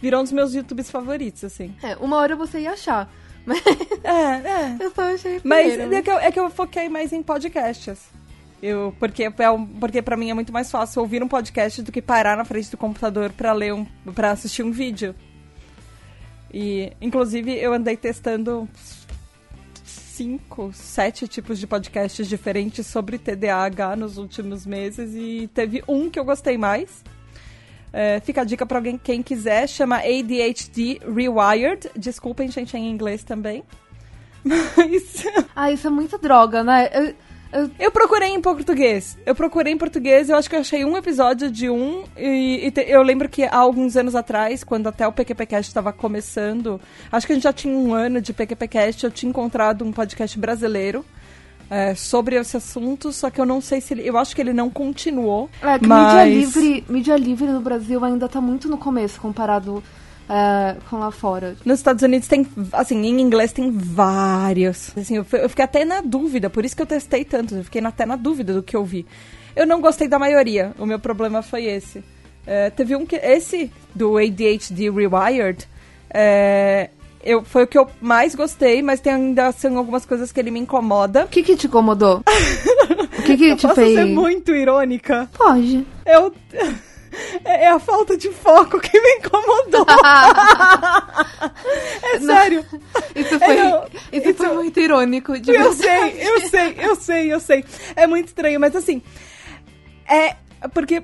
virou 0.02 0.22
um 0.22 0.24
dos 0.24 0.32
meus 0.32 0.56
YouTubes 0.56 0.90
favoritos, 0.90 1.44
assim. 1.44 1.76
É, 1.84 1.98
uma 1.98 2.18
hora 2.18 2.36
você 2.36 2.62
ia 2.62 2.72
achar. 2.72 3.12
Mas... 3.46 3.62
É, 4.04 4.50
é. 4.50 4.78
Eu 4.80 4.92
só 4.92 5.14
achei 5.14 5.40
Mas 5.44 5.78
é 5.78 6.02
que, 6.02 6.10
eu, 6.10 6.18
é 6.18 6.32
que 6.32 6.40
eu 6.40 6.50
foquei 6.50 6.90
mais 6.90 7.14
em 7.14 7.22
podcasts. 7.22 8.10
Eu, 8.62 8.96
porque, 9.00 9.24
é 9.24 9.32
porque 9.80 10.02
para 10.02 10.16
mim 10.16 10.30
é 10.30 10.34
muito 10.34 10.54
mais 10.54 10.70
fácil 10.70 11.02
ouvir 11.02 11.24
um 11.24 11.28
podcast 11.28 11.82
do 11.82 11.92
que 11.92 12.02
parar 12.02 12.38
na 12.38 12.46
frente 12.46 12.70
do 12.70 12.78
computador 12.78 13.32
para 13.32 13.52
ler 13.54 13.74
um, 13.74 13.86
para 14.14 14.32
assistir 14.32 14.64
um 14.64 14.72
vídeo. 14.72 15.16
E, 16.54 16.92
inclusive, 17.02 17.54
eu 17.54 17.74
andei 17.74 17.98
testando 17.98 18.70
cinco, 19.84 20.72
sete 20.74 21.28
tipos 21.28 21.58
de 21.58 21.66
podcasts 21.66 22.28
diferentes 22.28 22.86
sobre 22.86 23.18
TDAH 23.18 23.96
nos 23.96 24.18
últimos 24.18 24.66
meses 24.66 25.16
e 25.16 25.50
teve 25.54 25.84
um 25.88 26.10
que 26.10 26.20
eu 26.20 26.26
gostei 26.26 26.58
mais. 26.58 27.04
É, 27.94 28.20
fica 28.22 28.42
a 28.42 28.44
dica 28.44 28.66
para 28.66 28.78
alguém 28.78 28.98
quem 28.98 29.22
quiser, 29.22 29.68
chama 29.68 29.98
ADHD 29.98 31.02
Rewired. 31.04 31.90
Desculpem, 31.96 32.50
gente, 32.50 32.76
é 32.76 32.80
em 32.80 32.90
inglês 32.90 33.24
também. 33.24 33.64
Mas. 34.44 35.26
Ah, 35.56 35.72
isso 35.72 35.88
é 35.88 35.90
muita 35.90 36.18
droga, 36.18 36.64
né? 36.64 36.90
Eu 36.94 37.14
eu... 37.52 37.70
eu 37.78 37.92
procurei 37.92 38.30
em 38.30 38.42
português. 38.42 39.18
Eu 39.26 39.36
procurei 39.36 39.74
em 39.74 39.78
português, 39.78 40.30
eu 40.30 40.38
acho 40.38 40.50
que 40.50 40.56
eu 40.56 40.62
achei 40.62 40.86
um 40.86 40.98
episódio 40.98 41.52
de 41.52 41.70
um. 41.70 42.04
E, 42.18 42.68
e 42.68 42.72
te, 42.72 42.82
eu 42.88 43.02
lembro 43.02 43.28
que 43.28 43.44
há 43.44 43.58
alguns 43.58 43.98
anos 43.98 44.16
atrás, 44.16 44.64
quando 44.64 44.88
até 44.88 45.06
o 45.08 45.12
PQPcast 45.12 45.70
estava 45.70 45.92
começando, 45.92 46.80
acho 47.12 47.28
que 47.28 47.34
a 47.34 47.36
gente 47.36 47.44
já 47.44 47.54
tinha 47.54 47.76
um 47.76 47.94
ano 47.94 48.22
de 48.22 48.34
PQPcast, 48.34 49.04
eu 49.04 49.12
tinha 49.12 49.30
encontrado 49.30 49.84
um 49.84 49.92
podcast 49.92 50.38
brasileiro. 50.40 51.06
É, 51.74 51.96
sobre 51.96 52.36
esse 52.36 52.58
assunto, 52.58 53.14
só 53.14 53.30
que 53.30 53.40
eu 53.40 53.46
não 53.46 53.62
sei 53.62 53.80
se 53.80 53.94
ele. 53.94 54.06
Eu 54.06 54.18
acho 54.18 54.36
que 54.36 54.42
ele 54.42 54.52
não 54.52 54.70
continuou. 54.70 55.50
É, 55.62 55.80
que 55.80 55.88
mas... 55.88 56.28
mídia 56.28 56.36
livre, 56.36 56.86
mídia 56.90 57.16
livre 57.16 57.48
no 57.48 57.62
Brasil 57.62 58.04
ainda 58.04 58.26
está 58.26 58.42
muito 58.42 58.68
no 58.68 58.78
começo 58.78 59.22
comparado 59.22 59.76
uh, 59.78 60.82
com 60.90 60.98
lá 60.98 61.12
fora. 61.12 61.56
Nos 61.64 61.80
Estados 61.80 62.04
Unidos 62.04 62.28
tem, 62.28 62.46
assim, 62.74 63.02
em 63.06 63.22
inglês 63.22 63.54
tem 63.54 63.72
vários. 63.72 64.92
Assim, 64.98 65.16
eu, 65.16 65.26
eu 65.32 65.48
fiquei 65.48 65.64
até 65.64 65.86
na 65.86 66.02
dúvida, 66.02 66.50
por 66.50 66.66
isso 66.66 66.76
que 66.76 66.82
eu 66.82 66.86
testei 66.86 67.24
tanto, 67.24 67.56
eu 67.56 67.64
fiquei 67.64 67.82
até 67.82 68.06
na 68.06 68.18
dúvida 68.18 68.54
do 68.54 68.62
que 68.62 68.76
eu 68.76 68.84
vi. 68.84 69.06
Eu 69.56 69.66
não 69.66 69.80
gostei 69.80 70.10
da 70.10 70.20
maioria, 70.20 70.74
o 70.78 70.86
meu 70.86 71.00
problema 71.00 71.42
foi 71.42 71.68
esse. 71.68 72.00
Uh, 72.00 72.70
teve 72.76 72.98
um 72.98 73.06
que. 73.06 73.16
Esse 73.16 73.72
do 73.96 74.18
ADHD 74.18 74.90
Rewired. 74.90 75.66
Uh, 76.10 77.01
eu, 77.24 77.44
foi 77.44 77.64
o 77.64 77.68
que 77.68 77.78
eu 77.78 77.88
mais 78.00 78.36
gostei, 78.36 78.82
mas 78.82 79.00
tem 79.00 79.14
ainda 79.14 79.52
são 79.52 79.78
algumas 79.78 80.06
coisas 80.06 80.32
que 80.32 80.40
ele 80.40 80.52
me 80.52 80.60
incomoda. 80.60 81.26
O 81.26 81.28
que, 81.28 81.44
que 81.44 81.56
te 81.56 81.68
incomodou? 81.68 82.22
o 83.20 83.22
que, 83.24 83.38
que 83.38 83.50
eu 83.50 83.58
te 83.58 83.64
posso 83.64 83.76
fez? 83.76 83.96
ser 83.96 84.06
muito 84.06 84.54
irônica? 84.54 85.30
Pode. 85.38 85.86
Eu. 86.06 86.34
É, 87.44 87.66
é 87.66 87.68
a 87.68 87.78
falta 87.78 88.16
de 88.16 88.32
foco 88.32 88.80
que 88.80 88.98
me 88.98 89.16
incomodou. 89.18 89.86
é 92.04 92.20
sério. 92.22 92.66
Isso 93.14 93.38
foi, 93.38 93.56
isso, 93.58 94.30
isso 94.30 94.34
foi 94.36 94.54
muito 94.54 94.80
irônico. 94.80 95.38
De 95.38 95.54
eu 95.54 95.74
sei, 95.74 96.16
eu 96.22 96.40
sei, 96.50 96.76
eu 96.78 96.96
sei, 96.96 97.34
eu 97.34 97.40
sei. 97.42 97.66
É 97.98 98.08
muito 98.08 98.28
estranho, 98.28 98.62
mas 98.62 98.74
assim. 98.78 99.02
É. 100.10 100.38
Porque 100.74 101.04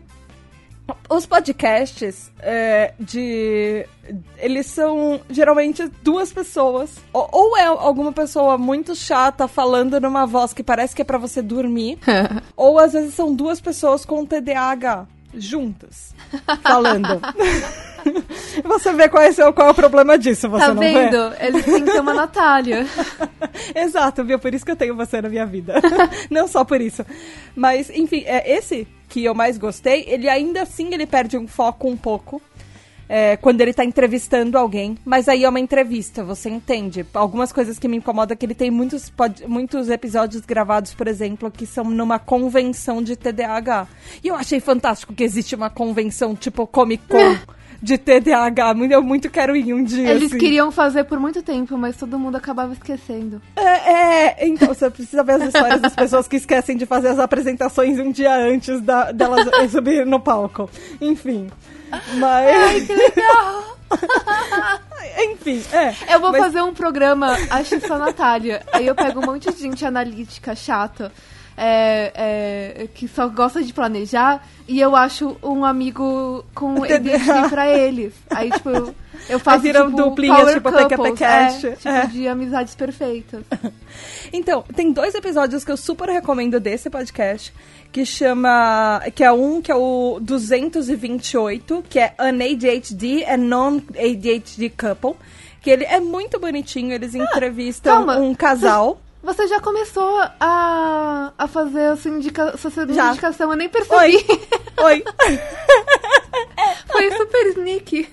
os 1.10 1.26
podcasts 1.26 2.32
é, 2.40 2.94
de. 3.00 3.86
Eles 4.38 4.68
são 4.68 5.20
geralmente 5.30 5.90
duas 6.02 6.32
pessoas. 6.32 6.98
Ou, 7.12 7.28
ou, 7.32 7.58
é 7.58 7.66
alguma 7.66 8.12
pessoa 8.12 8.58
muito 8.58 8.96
chata 8.96 9.48
falando 9.48 10.00
numa 10.00 10.26
voz 10.26 10.54
que 10.54 10.64
parece 10.64 10.96
que 10.96 11.02
é 11.02 11.06
para 11.06 11.18
você 11.18 11.42
dormir. 11.42 11.98
ou 12.56 12.80
às 12.80 12.94
vezes 12.94 13.14
são 13.14 13.34
duas 13.34 13.60
pessoas 13.60 14.06
com 14.06 14.26
TDAH 14.26 15.08
juntas, 15.34 16.16
falando. 16.64 17.20
você 18.64 18.94
vê 18.94 19.10
qual 19.10 19.24
é, 19.24 19.30
o, 19.30 19.54
qual 19.54 19.68
é 19.68 19.72
o 19.72 19.74
problema 19.74 20.18
disso, 20.18 20.50
você 20.50 20.66
tá 20.66 20.74
não 20.74 20.82
vendo? 20.82 21.30
vê? 21.32 21.48
Eles 21.48 21.66
têm 21.66 21.84
que 21.84 21.92
ter 21.92 22.00
uma 22.00 22.14
Natália. 22.14 22.86
Exato, 23.76 24.24
viu? 24.24 24.40
Por 24.40 24.54
isso 24.54 24.66
que 24.66 24.72
eu 24.72 24.76
tenho 24.76 24.96
você 24.96 25.22
na 25.22 25.30
minha 25.30 25.46
vida. 25.46 25.76
não 26.30 26.48
só 26.48 26.64
por 26.64 26.82
isso. 26.82 27.06
Mas, 27.56 27.90
enfim, 27.90 28.24
é 28.26 28.58
esse 28.58 28.88
que 29.10 29.24
eu 29.24 29.34
mais 29.34 29.58
gostei, 29.58 30.06
ele 30.08 30.28
ainda 30.28 30.64
assim 30.64 30.94
ele 30.94 31.06
perde 31.06 31.38
um 31.38 31.48
foco 31.48 31.88
um 31.88 31.96
pouco 31.96 32.42
é, 33.10 33.38
quando 33.38 33.62
ele 33.62 33.74
tá 33.74 33.86
entrevistando 33.86 34.58
alguém, 34.58 34.98
mas 35.06 35.30
aí 35.30 35.46
é 35.46 35.50
uma 35.50 35.60
entrevista, 35.60 36.24
você 36.24 36.50
entende? 36.50 37.06
Algumas 37.14 37.52
coisas 37.52 37.80
que 37.80 37.88
me 37.88 37.98
incomodam 37.98 38.34
é 38.34 38.36
que 38.36 38.46
ele 38.46 38.56
tem 38.56 38.70
muitos, 38.70 39.12
muitos 39.48 39.90
episódios 39.90 40.46
gravados, 40.46 40.94
por 40.94 41.08
exemplo, 41.08 41.50
que 41.50 41.66
são 41.66 41.86
numa 41.86 42.20
convenção 42.20 43.02
de 43.02 43.16
TDAH. 43.16 43.88
E 44.24 44.28
eu 44.28 44.36
achei 44.36 44.60
fantástico 44.60 45.14
que 45.14 45.24
existe 45.24 45.56
uma 45.56 45.70
convenção 45.70 46.36
tipo 46.36 46.68
Comic 46.68 47.08
Con. 47.08 47.38
De 47.82 47.98
TDAH. 47.98 48.76
Eu 48.90 49.04
muito 49.04 49.30
quero 49.30 49.56
ir 49.56 49.74
um 49.74 49.84
dia. 49.84 50.10
Eles 50.10 50.32
assim. 50.32 50.38
queriam 50.38 50.72
fazer 50.72 51.04
por 51.04 51.20
muito 51.20 51.42
tempo, 51.42 51.78
mas 51.78 51.98
todo 51.98 52.18
mundo 52.18 52.36
acabava 52.36 52.74
esquecendo. 52.74 53.42
É, 53.56 54.42
é, 54.42 54.48
então 54.48 54.68
você 54.68 54.90
precisa 54.90 55.24
ver 55.24 55.34
as 55.34 55.44
histórias 55.44 55.82
das 55.82 55.96
pessoas 55.96 56.28
que 56.28 56.36
esquecem 56.36 56.78
de 56.78 56.86
fazer 56.86 57.10
as 57.10 57.20
apresentações 57.20 58.00
um 58.00 58.12
dia 58.12 58.36
antes 58.36 58.82
da, 58.82 59.12
delas 59.12 59.48
subir 59.72 60.06
no 60.06 60.20
palco. 60.20 60.70
Enfim. 61.00 61.50
Mas. 62.18 62.56
Ai, 62.56 62.82
que 62.82 62.94
legal! 62.94 63.78
Enfim, 65.32 65.64
é. 65.72 66.14
Eu 66.14 66.20
vou 66.20 66.32
mas... 66.32 66.42
fazer 66.42 66.62
um 66.62 66.74
programa, 66.74 67.38
acho 67.50 67.80
só 67.88 67.98
Natália. 67.98 68.64
Aí 68.74 68.86
eu 68.86 68.96
pego 68.96 69.20
um 69.20 69.26
monte 69.26 69.52
de 69.52 69.60
gente 69.62 69.86
analítica 69.86 70.56
chata. 70.56 71.12
É, 71.60 72.12
é, 72.84 72.88
que 72.94 73.08
só 73.08 73.28
gosta 73.28 73.64
de 73.64 73.74
planejar 73.74 74.48
e 74.68 74.80
eu 74.80 74.96
acho 74.96 75.36
um 75.42 75.66
amigo 75.66 76.46
com 76.54 76.84
ADHD 76.84 77.50
pra 77.50 77.68
eles. 77.76 78.14
Aí, 78.30 78.52
tipo, 78.52 78.70
eu, 78.70 78.94
eu 79.28 79.40
faço 79.40 79.58
Aí 79.58 79.64
viram 79.64 79.86
tipo, 79.90 79.98
duplinhas, 80.04 80.54
tipo 80.54 80.72
couples, 80.72 81.20
é, 81.20 81.48
tipo, 81.48 81.90
É. 81.90 82.06
de 82.06 82.28
amizades 82.28 82.76
perfeitas. 82.76 83.44
Então, 84.32 84.62
tem 84.76 84.92
dois 84.92 85.16
episódios 85.16 85.64
que 85.64 85.72
eu 85.72 85.78
super 85.78 86.10
recomendo 86.10 86.60
desse 86.60 86.90
podcast, 86.90 87.54
que 87.94 88.06
chama, 88.06 89.02
que 89.16 89.24
é 89.24 89.32
um 89.32 89.62
que 89.62 89.72
é 89.72 89.76
o 89.76 90.20
228, 90.22 91.84
que 91.90 91.98
é 91.98 92.14
An 92.20 92.36
ADHD 92.44 93.24
and 93.26 93.38
Non-ADHD 93.38 94.70
Couple, 94.70 95.14
que 95.62 95.70
ele 95.70 95.86
é 95.86 96.00
muito 96.00 96.40
bonitinho, 96.40 96.94
eles 96.94 97.16
entrevistam 97.16 98.06
calma. 98.06 98.18
um 98.18 98.36
casal. 98.36 99.00
Você 99.24 99.48
já 99.48 99.60
começou 99.60 100.20
a, 100.40 101.34
a 101.38 101.48
fazer 101.48 101.88
a 101.88 101.96
sua, 101.96 102.12
indica, 102.12 102.56
sua 102.58 102.72
Já. 102.94 103.10
indicação, 103.10 103.52
eu 103.52 103.58
nem 103.58 103.68
percebi. 103.68 103.96
Oi, 103.96 104.26
oi, 104.84 105.04
Foi 106.88 107.12
super 107.12 107.48
sneaky. 107.48 108.10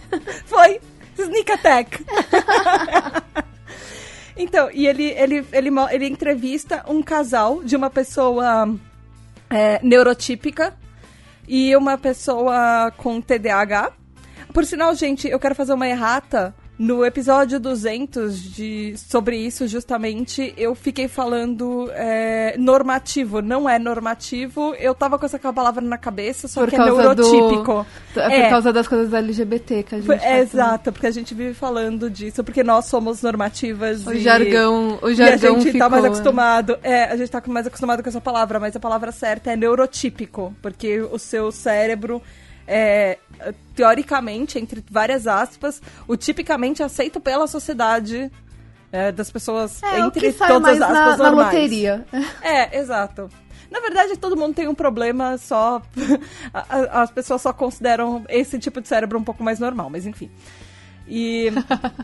foi, 0.46 0.80
Sneak 1.16 1.52
Attack. 1.52 2.04
Então, 4.36 4.68
e 4.72 4.86
ele, 4.86 5.04
ele, 5.10 5.46
ele, 5.52 5.70
ele 5.92 6.06
entrevista 6.06 6.84
um 6.88 7.02
casal 7.02 7.62
de 7.62 7.76
uma 7.76 7.88
pessoa 7.88 8.68
é, 9.48 9.78
neurotípica 9.82 10.74
e 11.46 11.76
uma 11.76 11.96
pessoa 11.96 12.92
com 12.96 13.20
TDAH. 13.20 13.92
Por 14.52 14.64
sinal, 14.64 14.94
gente, 14.94 15.28
eu 15.28 15.38
quero 15.38 15.54
fazer 15.54 15.72
uma 15.72 15.88
errata 15.88 16.54
No 16.76 17.04
episódio 17.04 17.60
200 17.60 18.52
de, 18.52 18.94
sobre 18.96 19.36
isso, 19.36 19.68
justamente, 19.68 20.52
eu 20.56 20.74
fiquei 20.74 21.06
falando 21.06 21.88
é, 21.92 22.56
normativo. 22.58 23.40
Não 23.40 23.68
é 23.70 23.78
normativo. 23.78 24.74
Eu 24.80 24.92
tava 24.92 25.16
com 25.16 25.24
essa 25.24 25.38
palavra 25.38 25.80
na 25.80 25.96
cabeça, 25.96 26.48
só 26.48 26.62
Por 26.62 26.70
que 26.70 26.74
é 26.74 26.84
neurotípico. 26.84 27.86
do- 28.12 28.20
É 28.20 28.42
por 28.42 28.50
causa 28.50 28.72
das 28.72 28.88
coisas 28.88 29.14
LGBT 29.14 29.84
que 29.84 29.94
a 29.94 30.00
gente 30.00 30.24
É, 30.24 30.40
exato, 30.40 30.90
porque 30.92 31.06
a 31.06 31.12
gente 31.12 31.32
vive 31.32 31.54
falando 31.54 32.10
disso, 32.10 32.42
porque 32.42 32.64
nós 32.64 32.86
somos 32.86 33.22
normativas 33.22 34.04
O 34.04 34.12
e... 34.12 34.18
jargão, 34.18 34.98
o 35.00 35.08
E 35.10 35.12
a 35.12 35.14
jargão 35.14 35.54
gente 35.60 35.66
ficou, 35.66 35.78
tá 35.78 35.88
mais 35.88 36.02
né? 36.02 36.08
acostumado. 36.08 36.76
É, 36.82 37.04
a 37.04 37.16
gente 37.16 37.30
tá 37.30 37.40
mais 37.46 37.68
acostumado 37.68 38.02
com 38.02 38.08
essa 38.08 38.20
palavra, 38.20 38.58
mas 38.58 38.74
a 38.74 38.80
palavra 38.80 39.12
certa 39.12 39.52
é 39.52 39.56
neurotípico, 39.56 40.52
porque 40.60 41.00
o 41.02 41.20
seu 41.20 41.52
cérebro 41.52 42.20
é, 42.66 43.18
teoricamente, 43.74 44.58
entre 44.58 44.84
várias 44.90 45.26
aspas, 45.26 45.80
o 46.06 46.16
tipicamente 46.16 46.82
aceito 46.82 47.20
pela 47.20 47.46
sociedade 47.46 48.30
é, 48.92 49.10
das 49.10 49.30
pessoas, 49.30 49.82
É, 49.82 50.00
entre 50.00 50.32
todas 50.32 50.74
as 50.74 50.78
na, 50.78 50.86
aspas 50.86 51.18
na 51.18 51.24
normais. 51.30 51.54
loteria. 51.54 52.06
É, 52.42 52.78
exato. 52.78 53.28
Na 53.70 53.80
verdade, 53.80 54.16
todo 54.16 54.36
mundo 54.36 54.54
tem 54.54 54.68
um 54.68 54.74
problema 54.74 55.36
só. 55.36 55.82
As 56.92 57.10
pessoas 57.10 57.42
só 57.42 57.52
consideram 57.52 58.24
esse 58.28 58.56
tipo 58.58 58.80
de 58.80 58.86
cérebro 58.86 59.18
um 59.18 59.24
pouco 59.24 59.42
mais 59.42 59.58
normal, 59.58 59.90
mas 59.90 60.06
enfim. 60.06 60.30
E. 61.06 61.52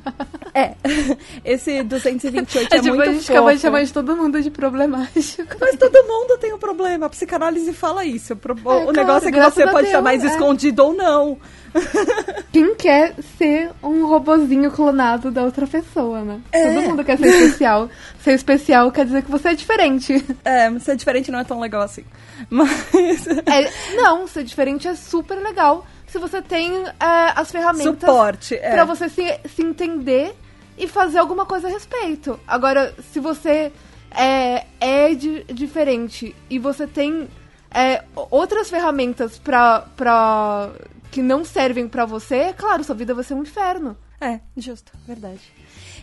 é. 0.55 0.75
Esse 1.45 1.83
228 1.83 2.59
é, 2.73 2.77
É, 2.77 2.81
tipo, 2.81 2.97
muito 2.97 3.11
a 3.11 3.13
gente 3.13 3.31
acabou 3.31 3.51
de 3.51 3.57
fofo. 3.57 3.67
chamar 3.67 3.85
de 3.85 3.93
todo 3.93 4.17
mundo 4.17 4.43
de 4.43 4.51
problemático. 4.51 5.57
Mas 5.61 5.77
todo 5.77 6.03
mundo 6.07 6.39
tem 6.39 6.53
um 6.53 6.59
problema. 6.59 7.07
A 7.07 7.09
psicanálise 7.09 7.73
fala 7.73 8.05
isso. 8.05 8.35
O 8.35 8.37
pro- 8.37 8.55
o 8.55 8.61
claro, 8.63 8.93
negócio 8.93 9.29
é 9.29 9.33
que 9.33 9.41
você 9.41 9.63
pode 9.65 9.75
Deus, 9.75 9.87
estar 9.87 10.03
mais 10.03 10.23
é. 10.25 10.27
escondido 10.27 10.85
ou 10.85 10.93
não. 10.93 11.39
Quem 12.53 12.75
quer 12.75 13.15
ser 13.39 13.71
um 13.83 14.05
robozinho 14.07 14.71
clonado 14.73 15.31
da 15.31 15.45
outra 15.45 15.67
pessoa, 15.67 16.21
né? 16.23 16.41
É. 16.53 16.75
Todo 16.75 16.89
mundo 16.89 17.05
quer 17.05 17.17
ser 17.17 17.29
especial. 17.29 17.89
ser 18.23 18.33
especial 18.33 18.91
quer 18.91 19.05
dizer 19.05 19.23
que 19.23 19.31
você 19.31 19.51
é 19.51 19.55
diferente. 19.55 20.25
É, 20.45 20.79
ser 20.81 20.97
diferente 20.97 21.31
não 21.31 21.39
é 21.39 21.45
tão 21.45 21.61
legal 21.61 21.83
assim. 21.83 22.05
Mas. 22.49 23.27
É, 23.47 23.71
não, 23.97 24.27
ser 24.27 24.43
diferente 24.45 24.89
é 24.89 24.95
super 24.95 25.37
legal 25.39 25.87
se 26.11 26.19
você 26.19 26.43
tem 26.43 26.85
é, 26.87 26.93
as 27.37 27.51
ferramentas 27.51 28.01
Suporte. 28.01 28.55
É. 28.57 28.71
pra 28.73 28.85
você 28.85 29.09
se, 29.09 29.41
se 29.55 29.63
entender 29.63 30.35
e 30.77 30.87
fazer 30.89 31.19
alguma 31.19 31.45
coisa 31.47 31.69
a 31.69 31.71
respeito. 31.71 32.39
Agora, 32.47 32.95
se 33.13 33.21
você 33.21 33.73
é, 34.11 34.65
é 34.81 35.15
di- 35.15 35.45
diferente 35.45 36.35
e 36.49 36.59
você 36.59 36.87
tem 36.87 37.29
é, 37.71 38.03
outras 38.31 38.69
ferramentas 38.71 39.39
pra, 39.39 39.81
pra, 39.97 40.71
que 41.11 41.23
não 41.23 41.45
servem 41.45 41.87
pra 41.87 42.05
você, 42.07 42.37
é 42.37 42.53
claro, 42.53 42.83
sua 42.83 42.95
vida 42.95 43.15
vai 43.15 43.23
ser 43.25 43.35
um 43.35 43.43
inferno. 43.43 43.97
É, 44.21 44.41
justo, 44.57 44.93
verdade. 45.07 45.41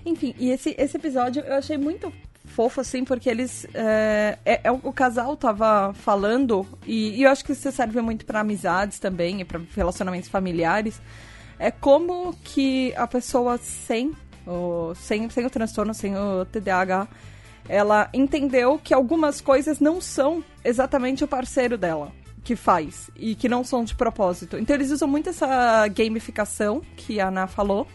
Enfim, 0.06 0.34
e 0.40 0.50
esse, 0.50 0.74
esse 0.78 0.96
episódio 0.98 1.44
eu 1.44 1.56
achei 1.56 1.78
muito 1.78 2.12
fofo, 2.48 2.82
assim, 2.82 3.04
porque 3.04 3.30
eles. 3.30 3.68
É, 3.74 4.38
é- 4.44 4.62
é 4.64 4.72
o, 4.72 4.92
casal 4.92 5.36
tava 5.38 5.94
falando, 5.94 6.66
e, 6.86 7.20
e 7.20 7.24
eu 7.24 7.30
acho 7.30 7.46
que 7.46 7.52
isso 7.52 7.72
serve 7.72 8.02
muito 8.02 8.26
pra 8.26 8.40
amizades 8.40 9.00
também, 9.00 9.42
e 9.42 9.46
pra 9.46 9.62
relacionamentos 9.76 10.30
familiares. 10.30 11.00
É 11.60 11.72
como 11.72 12.36
que 12.44 12.94
a 12.96 13.08
pessoa 13.08 13.58
sem 13.58 14.12
o, 14.46 14.94
sem, 14.96 15.30
sem 15.30 15.46
o 15.46 15.50
transtorno, 15.50 15.94
sem 15.94 16.16
o 16.16 16.46
TDAH, 16.46 17.08
ela 17.68 18.10
entendeu 18.14 18.80
que 18.82 18.94
algumas 18.94 19.42
coisas 19.42 19.80
não 19.80 20.00
são 20.00 20.44
exatamente 20.64 21.24
o 21.24 21.28
parceiro 21.28 21.78
dela 21.78 22.12
que 22.44 22.56
faz 22.56 23.10
e 23.16 23.36
que 23.36 23.50
não 23.50 23.62
são 23.64 23.84
de 23.84 23.94
propósito. 23.94 24.58
Então 24.58 24.74
eles 24.74 24.90
usam 24.90 25.08
muito 25.08 25.30
essa 25.30 25.86
gamificação 25.90 26.82
que 26.96 27.20
a 27.20 27.28
Ana 27.28 27.46
falou. 27.46 27.86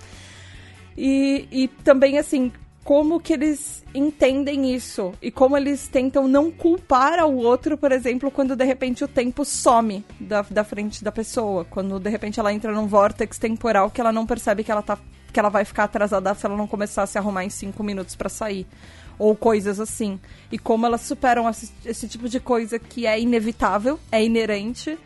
E, 0.96 1.48
e 1.50 1.68
também, 1.68 2.18
assim, 2.18 2.52
como 2.84 3.20
que 3.20 3.32
eles 3.32 3.84
entendem 3.94 4.74
isso 4.74 5.12
e 5.22 5.30
como 5.30 5.56
eles 5.56 5.86
tentam 5.86 6.26
não 6.26 6.50
culpar 6.50 7.18
ao 7.18 7.34
outro, 7.34 7.78
por 7.78 7.92
exemplo, 7.92 8.30
quando 8.30 8.56
de 8.56 8.64
repente 8.64 9.04
o 9.04 9.08
tempo 9.08 9.44
some 9.44 10.04
da, 10.18 10.42
da 10.42 10.64
frente 10.64 11.04
da 11.04 11.12
pessoa, 11.12 11.64
quando 11.64 12.00
de 12.00 12.10
repente 12.10 12.40
ela 12.40 12.52
entra 12.52 12.72
num 12.72 12.86
vórtex 12.86 13.38
temporal 13.38 13.90
que 13.90 14.00
ela 14.00 14.12
não 14.12 14.26
percebe 14.26 14.64
que 14.64 14.72
ela 14.72 14.82
tá 14.82 14.98
que 15.32 15.40
ela 15.40 15.48
vai 15.48 15.64
ficar 15.64 15.84
atrasada 15.84 16.34
se 16.34 16.44
ela 16.44 16.56
não 16.56 16.66
começar 16.66 17.04
a 17.04 17.06
se 17.06 17.16
arrumar 17.16 17.42
em 17.42 17.48
cinco 17.48 17.82
minutos 17.82 18.14
pra 18.14 18.28
sair 18.28 18.66
ou 19.18 19.34
coisas 19.34 19.80
assim. 19.80 20.20
E 20.50 20.58
como 20.58 20.84
elas 20.84 21.00
superam 21.00 21.48
esse, 21.48 21.72
esse 21.86 22.06
tipo 22.06 22.28
de 22.28 22.38
coisa 22.38 22.78
que 22.78 23.06
é 23.06 23.18
inevitável, 23.18 23.98
é 24.10 24.22
inerente 24.22 24.98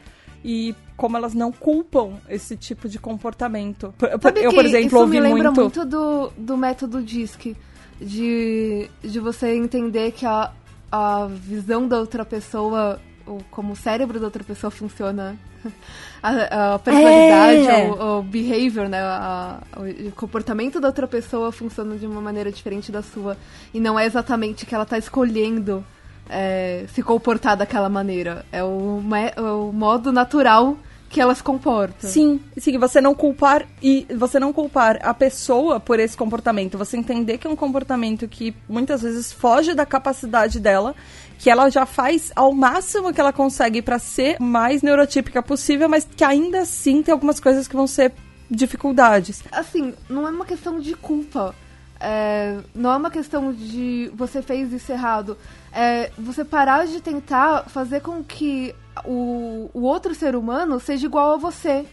e 0.45 0.75
como 0.97 1.17
elas 1.17 1.35
não 1.35 1.53
culpam 1.53 2.15
esse 2.29 2.57
tipo 2.57 2.89
de 2.89 2.99
comportamento. 2.99 3.93
Sabe 4.23 4.43
eu, 4.45 4.53
por 4.53 4.65
exemplo, 4.65 4.87
isso 4.87 4.97
ouvi 4.99 5.21
me 5.21 5.29
lembra 5.29 5.51
muito 5.53 5.79
muito, 5.81 5.85
do, 5.85 6.31
do 6.39 6.57
método 6.57 7.03
DISC, 7.03 7.55
de, 8.01 8.89
de 9.03 9.21
você 9.21 9.55
entender 9.55 10.13
que 10.13 10.25
a, 10.27 10.51
a 10.91 11.27
visão 11.31 11.87
da 11.87 11.99
outra 11.99 12.25
pessoa, 12.25 13.01
o, 13.27 13.39
como 13.51 13.73
o 13.73 13.77
cérebro 13.77 14.19
da 14.19 14.27
outra 14.27 14.43
pessoa 14.45 14.71
funciona, 14.71 15.37
a, 16.23 16.75
a 16.75 16.79
personalidade, 16.79 17.67
É. 17.69 17.91
o, 17.91 18.19
o 18.19 18.23
behavior, 18.23 18.89
né, 18.89 19.01
a- 19.03 19.61
o 20.07 20.13
comportamento 20.13 20.81
da 20.81 20.89
outra 20.89 21.07
pessoa 21.07 21.51
funciona 21.53 21.97
de 21.97 22.07
uma 22.07 22.21
maneira 22.21 22.51
diferente 22.53 22.91
da 22.93 23.03
sua, 23.03 23.37
e 23.75 23.81
não 23.81 23.99
é 23.99 24.07
exatamente 24.07 24.65
que 24.65 24.75
ela 24.75 24.85
tá 24.87 24.97
escolhendo 24.99 25.85
é, 26.29 26.87
se 26.93 27.03
comportar 27.03 27.57
daquela 27.57 27.89
maneira, 27.89 28.45
é 28.51 28.63
o, 28.63 29.01
me- 29.03 29.33
o 29.41 29.73
modo 29.73 30.11
natural 30.13 30.77
que 31.17 31.21
ela 31.23 31.35
se 31.35 31.43
comporta. 31.43 32.07
Sim, 32.07 32.39
sim, 32.59 32.77
você 32.77 33.01
não 33.01 33.15
culpar 33.15 33.67
e 33.83 34.07
você 34.19 34.39
não 34.39 34.53
culpar 34.53 34.99
a 35.01 35.15
pessoa 35.15 35.81
por 35.81 35.99
esse 35.99 36.15
comportamento, 36.15 36.77
você 36.77 36.99
entender 36.99 37.39
que 37.39 37.47
é 37.47 37.51
um 37.51 37.57
comportamento 37.57 38.29
que 38.29 38.55
muitas 38.69 39.01
vezes 39.01 39.33
foge 39.33 39.73
da 39.73 39.87
capacidade 39.87 40.61
dela, 40.61 40.95
que 41.39 41.49
ela 41.49 41.71
já 41.71 41.87
faz 41.87 42.31
ao 42.37 42.53
máximo 42.53 43.15
que 43.15 43.19
ela 43.19 43.33
consegue 43.33 43.81
pra 43.81 43.99
ser 43.99 44.39
mais 44.39 44.83
neurotípica 44.83 45.43
possível, 45.43 45.89
mas 45.89 46.07
que 46.07 46.23
ainda 46.23 46.61
assim 46.61 47.03
tem 47.03 47.13
algumas 47.13 47.41
coisas 47.41 47.67
que 47.67 47.75
vão 47.75 47.87
ser 47.87 48.13
dificuldades. 48.51 49.43
assim, 49.51 49.95
não 50.11 50.29
é 50.29 50.31
uma 50.31 50.45
questão 50.45 50.79
de 50.79 50.93
culpa. 50.93 51.55
É, 51.99 52.59
não 52.75 52.93
é 52.93 52.97
uma 52.99 53.11
questão 53.11 53.55
de 53.55 54.13
você 54.15 54.43
fez 54.43 54.71
isso 54.71 54.93
errado. 54.93 55.39
É 55.73 56.11
você 56.19 56.45
parar 56.45 56.87
de 56.87 57.01
tentar 57.01 57.71
fazer 57.71 58.03
com 58.03 58.23
que 58.23 58.75
o, 59.05 59.71
o 59.75 59.83
outro 59.83 60.15
ser 60.15 60.35
humano 60.37 60.79
seja 60.81 61.07
igual 61.07 61.35
a 61.35 61.37
você. 61.37 61.85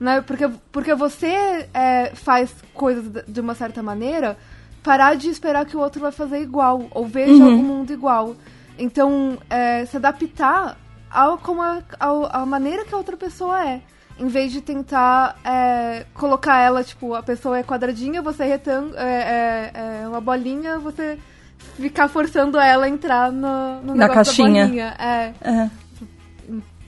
Né? 0.00 0.20
Porque, 0.20 0.48
porque 0.72 0.94
você 0.94 1.68
é, 1.72 2.10
faz 2.14 2.52
coisas 2.74 3.04
de- 3.26 3.40
uma 3.40 3.54
certa 3.54 3.82
maneira, 3.82 4.36
parar 4.82 5.14
de 5.14 5.28
esperar 5.28 5.64
que 5.64 5.76
o 5.76 5.80
outro 5.80 6.00
vai 6.00 6.10
fazer 6.10 6.40
igual, 6.40 6.86
ou 6.90 7.06
veja 7.06 7.32
Uhum. 7.34 7.50
algum 7.52 7.62
mundo 7.62 7.92
igual. 7.92 8.34
Então, 8.78 9.38
é, 9.48 9.84
se 9.86 9.96
adaptar 9.96 10.76
ao, 11.08 11.38
como 11.38 11.62
a, 11.62 11.82
ao- 12.00 12.26
a 12.34 12.44
maneira 12.44 12.84
que 12.84 12.92
a 12.94 12.98
outra 12.98 13.16
pessoa 13.16 13.64
é. 13.64 13.80
Em 14.18 14.26
vez 14.26 14.50
de 14.52 14.60
tentar 14.60 15.36
é, 15.44 16.04
colocar 16.14 16.58
ela, 16.58 16.82
tipo, 16.82 17.14
a 17.14 17.22
pessoa 17.22 17.58
é 17.58 17.62
quadradinha, 17.62 18.20
você 18.22 18.42
é 18.42 18.46
retângulo, 18.46 18.96
é, 18.96 19.70
é- 19.74 20.02
é 20.02 20.08
uma 20.08 20.20
bolinha, 20.20 20.78
você 20.78 21.16
ficar 21.76 22.08
forçando 22.08 22.58
ela 22.58 22.86
a 22.86 22.88
entrar 22.88 23.30
no, 23.30 23.80
no 23.82 23.94
Na 23.94 24.08
negócio 24.08 24.14
caixinha. 24.14 24.62
da 24.62 24.66
bolinha. 24.68 24.96
É, 24.98 25.32
É. 25.48 25.70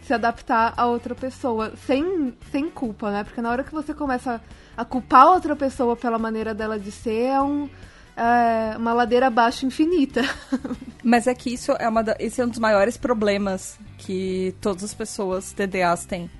se 0.06 0.12
adaptar 0.12 0.74
a 0.76 0.86
outra 0.86 1.14
pessoa, 1.14 1.72
sem, 1.86 2.34
sem 2.52 2.70
culpa, 2.70 3.10
né? 3.10 3.24
Porque 3.24 3.40
na 3.40 3.50
hora 3.50 3.64
que 3.64 3.72
você 3.72 3.92
começa 3.94 4.40
a 4.76 4.84
culpar 4.84 5.26
outra 5.28 5.54
pessoa 5.56 5.96
pela 5.96 6.18
maneira 6.18 6.52
dela 6.54 6.78
de 6.78 6.90
ser, 6.92 7.26
é, 7.30 7.40
um, 7.40 7.68
é 8.16 8.76
uma 8.76 8.92
ladeira 8.92 9.26
abaixo 9.28 9.64
infinita. 9.66 10.22
Mas 11.02 11.26
é 11.26 11.34
que 11.34 11.52
isso 11.52 11.72
é 11.72 11.88
uma 11.88 12.02
da- 12.02 12.16
esse 12.18 12.40
é 12.40 12.44
um 12.44 12.48
dos 12.48 12.58
maiores 12.58 12.96
problemas 12.96 13.78
que 13.98 14.54
todas 14.60 14.84
as 14.84 14.94
pessoas 14.94 15.52
TDAs 15.52 16.04
têm. 16.06 16.30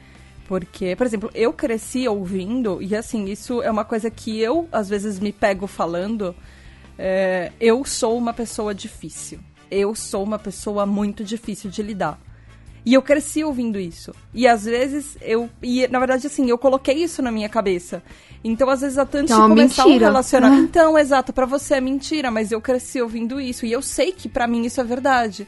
Porque, 0.47 0.95
por 0.95 1.07
exemplo, 1.07 1.31
eu 1.35 1.53
cresci 1.55 2.07
ouvindo, 2.07 2.83
e 2.83 2.95
assim, 2.95 3.25
isso 3.25 3.63
é 3.63 3.71
uma 3.71 3.85
coisa 3.85 4.11
que 4.11 4.39
eu, 4.41 4.69
às 4.71 4.89
vezes, 4.91 5.19
me 5.19 5.33
pego 5.33 5.67
falando. 5.67 6.35
é, 6.99 7.51
eu 7.59 7.83
sou 7.85 8.17
uma 8.19 8.33
pessoa 8.35 8.75
difícil. 8.75 9.41
Eu 9.71 9.95
sou 9.95 10.23
uma 10.23 10.39
pessoa 10.39 10.85
muito 10.85 11.25
difícil 11.25 11.71
de 11.71 11.83
lidar. 11.83 12.21
E 12.87 12.93
eu 12.95 13.01
cresci 13.03 13.43
ouvindo 13.43 13.79
isso. 13.81 14.13
E 14.35 14.47
às 14.47 14.65
vezes 14.65 15.17
eu. 15.23 15.49
E 15.63 15.87
na 15.89 15.99
verdade, 15.99 16.27
assim, 16.27 16.49
eu 16.51 16.59
coloquei 16.59 16.97
isso 17.03 17.23
na 17.23 17.31
minha 17.33 17.49
cabeça. 17.49 18.03
Então, 18.47 18.69
às 18.69 18.83
vezes, 18.83 18.99
até 18.99 19.21
antes 19.21 19.31
É 19.33 19.35
de 19.37 19.41
começar 19.41 19.85
um 19.85 19.89
mentira. 19.89 20.07
relacionamento. 20.07 20.61
Ah. 20.61 20.65
Então, 20.67 20.99
exato, 20.99 21.33
pra 21.33 21.47
você 21.47 21.77
é 21.77 21.81
mentira, 21.81 22.31
mas 22.31 22.53
eu 22.53 22.61
cresci 22.61 23.01
ouvindo 23.01 23.41
isso. 23.41 23.65
E 23.65 23.73
eu 23.73 23.81
sei 23.81 24.13
que 24.13 24.29
pra 24.29 24.47
mim 24.47 24.65
isso 24.67 24.81
é 24.81 24.85
verdade. 24.85 25.47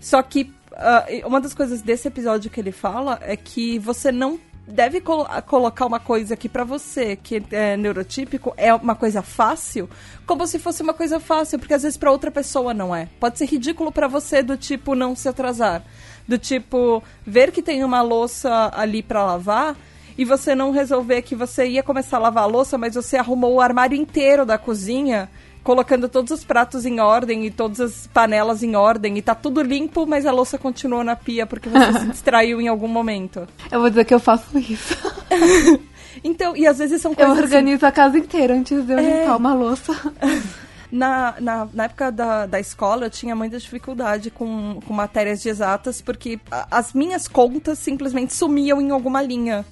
Só 0.00 0.22
que 0.22 0.52
ah, 0.76 1.04
uma 1.24 1.40
das 1.40 1.52
coisas 1.52 1.82
desse 1.82 2.06
episódio 2.06 2.48
que 2.48 2.60
ele 2.60 2.70
fala 2.70 3.18
é 3.22 3.36
que 3.36 3.76
você 3.80 4.12
não 4.12 4.38
deve 4.68 5.00
colo- 5.00 5.26
colocar 5.46 5.86
uma 5.86 5.98
coisa 5.98 6.36
que 6.36 6.48
pra 6.48 6.62
você, 6.62 7.16
que 7.16 7.42
é 7.50 7.76
neurotípico, 7.76 8.52
é 8.56 8.72
uma 8.72 8.94
coisa 8.94 9.22
fácil, 9.22 9.88
como 10.26 10.46
se 10.46 10.58
fosse 10.58 10.82
uma 10.82 10.92
coisa 10.94 11.18
fácil, 11.18 11.58
porque 11.58 11.72
às 11.74 11.82
vezes 11.82 11.96
pra 11.98 12.12
outra 12.12 12.30
pessoa 12.30 12.72
não 12.74 12.94
é. 12.94 13.08
Pode 13.18 13.38
ser 13.38 13.46
ridículo 13.46 13.90
pra 13.90 14.06
você 14.06 14.42
do 14.42 14.56
tipo 14.58 14.94
não 14.94 15.16
se 15.16 15.26
atrasar, 15.28 15.82
do 16.28 16.36
tipo 16.38 17.02
ver 17.26 17.50
que 17.50 17.62
tem 17.62 17.82
uma 17.82 18.02
louça 18.02 18.70
ali 18.76 19.02
pra 19.02 19.24
lavar 19.24 19.74
e 20.16 20.24
você 20.24 20.54
não 20.54 20.70
resolver 20.70 21.22
que 21.22 21.34
você 21.34 21.66
ia 21.66 21.82
começar 21.82 22.18
a 22.18 22.20
lavar 22.20 22.44
a 22.44 22.46
louça, 22.46 22.76
mas 22.76 22.94
você 22.94 23.16
arrumou 23.16 23.54
o 23.54 23.60
armário 23.60 23.96
inteiro 23.96 24.44
da 24.44 24.58
cozinha, 24.58 25.28
colocando 25.64 26.08
todos 26.08 26.30
os 26.32 26.44
pratos 26.44 26.84
em 26.84 26.98
ordem 27.00 27.46
e 27.46 27.50
todas 27.50 27.80
as 27.80 28.06
panelas 28.08 28.62
em 28.62 28.74
ordem, 28.76 29.16
e 29.16 29.22
tá 29.22 29.34
tudo 29.34 29.62
limpo, 29.62 30.06
mas 30.06 30.26
a 30.26 30.32
louça 30.32 30.58
continuou 30.58 31.02
na 31.04 31.14
pia 31.16 31.46
porque 31.46 31.68
você 31.68 32.00
se 32.00 32.06
distraiu 32.10 32.60
em 32.60 32.68
algum 32.68 32.88
momento. 32.88 33.46
Eu 33.70 33.80
vou 33.80 33.88
dizer 33.88 34.04
que 34.04 34.12
eu 34.14 34.20
faço 34.20 34.58
isso. 34.58 34.96
Então, 36.24 36.56
e 36.56 36.66
às 36.66 36.78
vezes 36.78 37.00
são 37.00 37.12
Eu 37.12 37.16
coisas 37.16 37.34
assim, 37.34 37.44
organizo 37.44 37.86
a 37.86 37.92
casa 37.92 38.18
inteira 38.18 38.52
antes 38.54 38.84
de 38.84 38.92
eu 38.92 38.98
É. 38.98 39.20
limpar 39.20 39.36
uma 39.36 39.54
louça. 39.54 39.94
na, 40.90 41.34
na, 41.40 41.68
na 41.72 41.84
época 41.84 42.10
da, 42.10 42.46
da 42.46 42.58
escola, 42.58 43.06
eu 43.06 43.10
tinha 43.10 43.36
muita 43.36 43.58
dificuldade 43.58 44.30
com, 44.30 44.80
com 44.86 44.92
matérias 44.92 45.42
de 45.42 45.48
exatas, 45.48 46.00
porque 46.00 46.40
as 46.50 46.92
minhas 46.92 47.28
contas 47.28 47.78
simplesmente 47.78 48.34
sumiam 48.34 48.80
em 48.80 48.90
alguma 48.90 49.22
linha. 49.22 49.64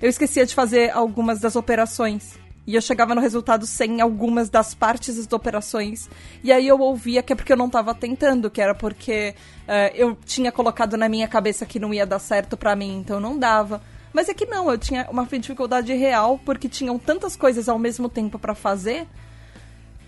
Eu 0.00 0.08
esquecia 0.08 0.44
de 0.44 0.54
fazer 0.54 0.90
algumas 0.90 1.40
das 1.40 1.56
operações. 1.56 2.38
E 2.66 2.74
eu 2.74 2.82
chegava 2.82 3.14
no 3.14 3.20
resultado 3.20 3.64
sem 3.64 4.00
algumas 4.00 4.50
das 4.50 4.74
partes 4.74 5.16
das 5.16 5.32
operações. 5.32 6.10
E 6.42 6.50
aí 6.50 6.66
eu 6.66 6.80
ouvia 6.80 7.22
que 7.22 7.32
é 7.32 7.36
porque 7.36 7.52
eu 7.52 7.56
não 7.56 7.70
tava 7.70 7.94
tentando, 7.94 8.50
que 8.50 8.60
era 8.60 8.74
porque 8.74 9.36
eh, 9.68 9.92
eu 9.94 10.18
tinha 10.24 10.50
colocado 10.50 10.96
na 10.96 11.08
minha 11.08 11.28
cabeça 11.28 11.64
que 11.64 11.78
não 11.78 11.94
ia 11.94 12.04
dar 12.04 12.18
certo 12.18 12.56
pra 12.56 12.74
mim, 12.74 12.98
então 12.98 13.20
não 13.20 13.38
dava. 13.38 13.80
Mas 14.12 14.28
é 14.28 14.34
que 14.34 14.46
não, 14.46 14.68
eu 14.68 14.76
tinha 14.76 15.06
uma 15.10 15.24
dificuldade 15.26 15.92
real, 15.92 16.40
porque 16.44 16.68
tinham 16.68 16.98
tantas 16.98 17.36
coisas 17.36 17.68
ao 17.68 17.78
mesmo 17.78 18.08
tempo 18.08 18.36
pra 18.36 18.54
fazer, 18.54 19.06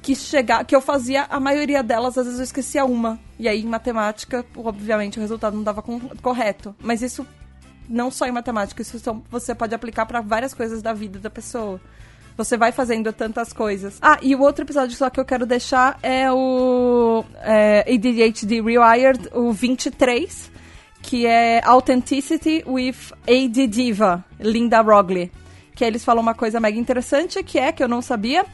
que 0.02 0.14
chegar, 0.14 0.64
que 0.64 0.74
eu 0.74 0.80
fazia 0.80 1.26
a 1.28 1.38
maioria 1.40 1.82
delas, 1.82 2.16
às 2.16 2.24
vezes 2.24 2.38
eu 2.40 2.44
esquecia 2.44 2.84
uma. 2.84 3.18
E 3.38 3.48
aí 3.48 3.62
em 3.62 3.66
matemática, 3.66 4.44
obviamente, 4.56 5.18
o 5.18 5.20
resultado 5.20 5.56
não 5.56 5.62
dava 5.62 5.82
com- 5.82 6.00
correto. 6.22 6.74
Mas 6.80 7.02
isso 7.02 7.26
não 7.88 8.10
só 8.10 8.26
em 8.26 8.32
matemática, 8.32 8.82
isso 8.82 9.00
você 9.30 9.54
pode 9.54 9.74
aplicar 9.74 10.06
pra 10.06 10.20
várias 10.20 10.54
coisas 10.54 10.82
da 10.82 10.92
vida 10.92 11.18
da 11.18 11.30
pessoa. 11.30 11.80
Você 12.36 12.56
vai 12.56 12.70
fazendo 12.70 13.12
tantas 13.12 13.52
coisas. 13.52 13.98
Ah, 14.00 14.18
e 14.22 14.34
o 14.36 14.40
outro 14.40 14.64
episódio 14.64 14.96
só 14.96 15.10
que 15.10 15.18
eu 15.18 15.24
quero 15.24 15.44
deixar 15.44 15.98
é 16.02 16.30
o 16.30 17.24
é, 17.42 17.80
ADHD 17.92 18.60
Rewired, 18.60 19.28
o 19.34 19.52
23, 19.52 20.48
que 21.02 21.26
é 21.26 21.60
Authenticity 21.64 22.62
with 22.64 22.94
AD 23.26 23.66
Diva, 23.66 24.24
Linda 24.38 24.80
Rogley. 24.80 25.32
Que 25.74 25.84
eles 25.84 26.04
falam 26.04 26.22
uma 26.22 26.34
coisa 26.34 26.60
mega 26.60 26.78
interessante, 26.78 27.42
que 27.42 27.58
é, 27.58 27.72
que 27.72 27.82
eu 27.82 27.88
não 27.88 28.00
sabia, 28.02 28.44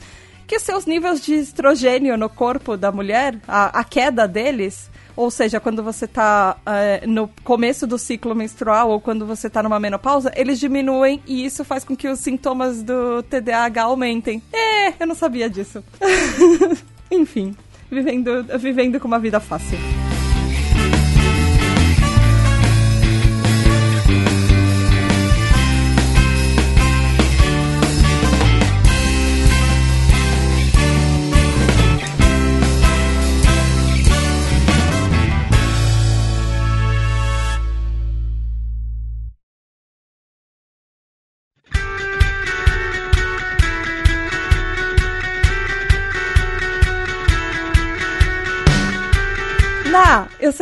que 0.46 0.58
seus 0.58 0.86
níveis 0.86 1.20
de 1.20 1.34
estrogênio 1.34 2.16
no 2.16 2.28
corpo 2.28 2.76
da 2.76 2.92
mulher, 2.92 3.38
a, 3.46 3.80
a 3.80 3.84
queda 3.84 4.28
deles, 4.28 4.90
ou 5.16 5.30
seja, 5.30 5.60
quando 5.60 5.82
você 5.82 6.06
tá 6.06 6.56
é, 6.66 7.06
no 7.06 7.28
começo 7.44 7.86
do 7.86 7.98
ciclo 7.98 8.34
menstrual 8.34 8.90
ou 8.90 9.00
quando 9.00 9.26
você 9.26 9.48
tá 9.48 9.62
numa 9.62 9.78
menopausa, 9.78 10.32
eles 10.34 10.58
diminuem 10.58 11.22
e 11.26 11.44
isso 11.44 11.64
faz 11.64 11.84
com 11.84 11.96
que 11.96 12.08
os 12.08 12.18
sintomas 12.18 12.82
do 12.82 13.22
TDAH 13.22 13.82
aumentem. 13.82 14.42
É, 14.52 14.94
eu 15.00 15.06
não 15.06 15.14
sabia 15.14 15.48
disso. 15.48 15.84
Enfim, 17.10 17.56
vivendo, 17.90 18.44
vivendo 18.58 18.98
com 18.98 19.06
uma 19.06 19.18
vida 19.18 19.38
fácil. 19.38 19.78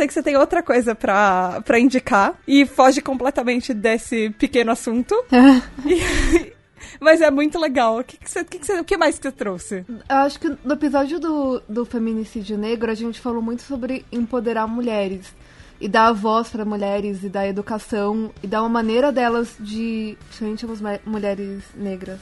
Sei 0.03 0.07
que 0.07 0.13
você 0.13 0.23
tem 0.23 0.35
outra 0.37 0.61
coisa 0.61 0.93
pra, 0.93 1.61
pra 1.65 1.79
indicar 1.79 2.33
e 2.47 2.65
foge 2.65 3.01
completamente 3.01 3.73
desse 3.73 4.29
pequeno 4.31 4.71
assunto. 4.71 5.15
E- 5.85 6.53
mas 6.99 7.21
é 7.21 7.31
muito 7.31 7.57
legal. 7.59 7.99
O 7.99 8.03
que, 8.03 8.17
que, 8.17 8.29
você, 8.29 8.41
o 8.41 8.45
que, 8.45 8.59
que 8.59 8.65
você- 8.65 8.79
o 8.79 8.83
que 8.83 8.97
mais 8.97 9.17
que 9.17 9.23
você 9.23 9.31
trouxe? 9.31 9.85
Eu 9.89 10.15
acho 10.17 10.39
que 10.39 10.49
no 10.63 10.73
episódio 10.73 11.19
do, 11.19 11.61
do 11.67 11.85
feminicídio 11.85 12.57
negro, 12.57 12.91
a 12.91 12.93
gente 12.93 13.19
falou 13.19 13.41
muito 13.41 13.61
sobre 13.63 14.05
empoderar 14.11 14.67
mulheres. 14.67 15.33
E 15.81 15.87
dar 15.87 16.07
a 16.07 16.11
voz 16.13 16.49
para 16.49 16.63
mulheres, 16.63 17.23
e 17.23 17.29
dar 17.29 17.47
educação, 17.47 18.31
e 18.41 18.47
dar 18.47 18.61
uma 18.61 18.69
maneira 18.69 19.11
delas 19.11 19.55
de, 19.59 20.17
principalmente 20.27 20.65
as 20.65 20.81
mu- 20.81 20.99
mulheres 21.11 21.63
negras, 21.75 22.19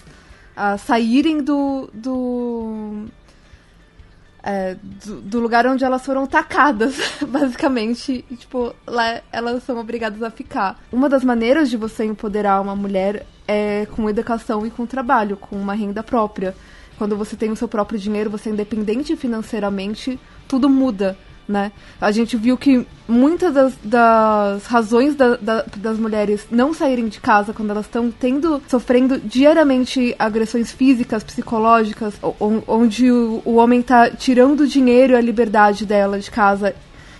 a 0.55 0.77
saírem 0.79 1.43
do, 1.43 1.89
do, 1.93 3.05
é, 4.43 4.75
do, 5.05 5.21
do 5.21 5.39
lugar 5.39 5.67
onde 5.67 5.83
elas 5.83 6.05
foram 6.05 6.25
tacadas, 6.25 6.95
basicamente. 7.27 8.25
E, 8.29 8.35
tipo, 8.35 8.73
lá 8.87 9.21
elas 9.31 9.63
são 9.63 9.77
obrigadas 9.77 10.21
a 10.23 10.29
ficar. 10.29 10.79
Uma 10.91 11.07
das 11.07 11.23
maneiras 11.23 11.69
de 11.69 11.77
você 11.77 12.03
empoderar 12.03 12.61
uma 12.61 12.75
mulher 12.75 13.25
é 13.47 13.85
com 13.91 14.09
educação 14.09 14.65
e 14.65 14.71
com 14.71 14.85
trabalho, 14.85 15.37
com 15.37 15.55
uma 15.55 15.73
renda 15.73 16.01
própria. 16.01 16.55
Quando 16.97 17.17
você 17.17 17.35
tem 17.35 17.51
o 17.51 17.55
seu 17.55 17.67
próprio 17.67 17.99
dinheiro, 17.99 18.29
você 18.29 18.49
é 18.49 18.53
independente 18.53 19.15
financeiramente, 19.15 20.19
tudo 20.47 20.69
muda. 20.69 21.17
Né? 21.47 21.71
A 21.99 22.11
gente 22.11 22.37
viu 22.37 22.57
que 22.57 22.87
muitas 23.07 23.53
das, 23.53 23.73
das 23.83 24.65
razões 24.67 25.15
da- 25.15 25.35
da- 25.35 25.65
das 25.75 25.97
mulheres 25.99 26.47
não 26.49 26.73
saírem 26.73 27.09
de 27.09 27.19
casa 27.19 27.51
quando 27.51 27.71
elas 27.71 27.85
estão 27.85 28.09
tendo, 28.09 28.61
sofrendo 28.69 29.19
diariamente 29.19 30.15
agressões 30.17 30.71
físicas, 30.71 31.23
psicológicas, 31.23 32.13
onde 32.67 33.11
o, 33.11 33.41
o 33.43 33.55
homem 33.55 33.81
tá 33.81 34.09
tirando 34.09 34.61
o 34.61 34.67
dinheiro 34.67 35.11
e 35.13 35.15
a 35.17 35.21
liberdade 35.21 35.85
dela 35.85 36.19
de 36.19 36.31
casa 36.31 36.73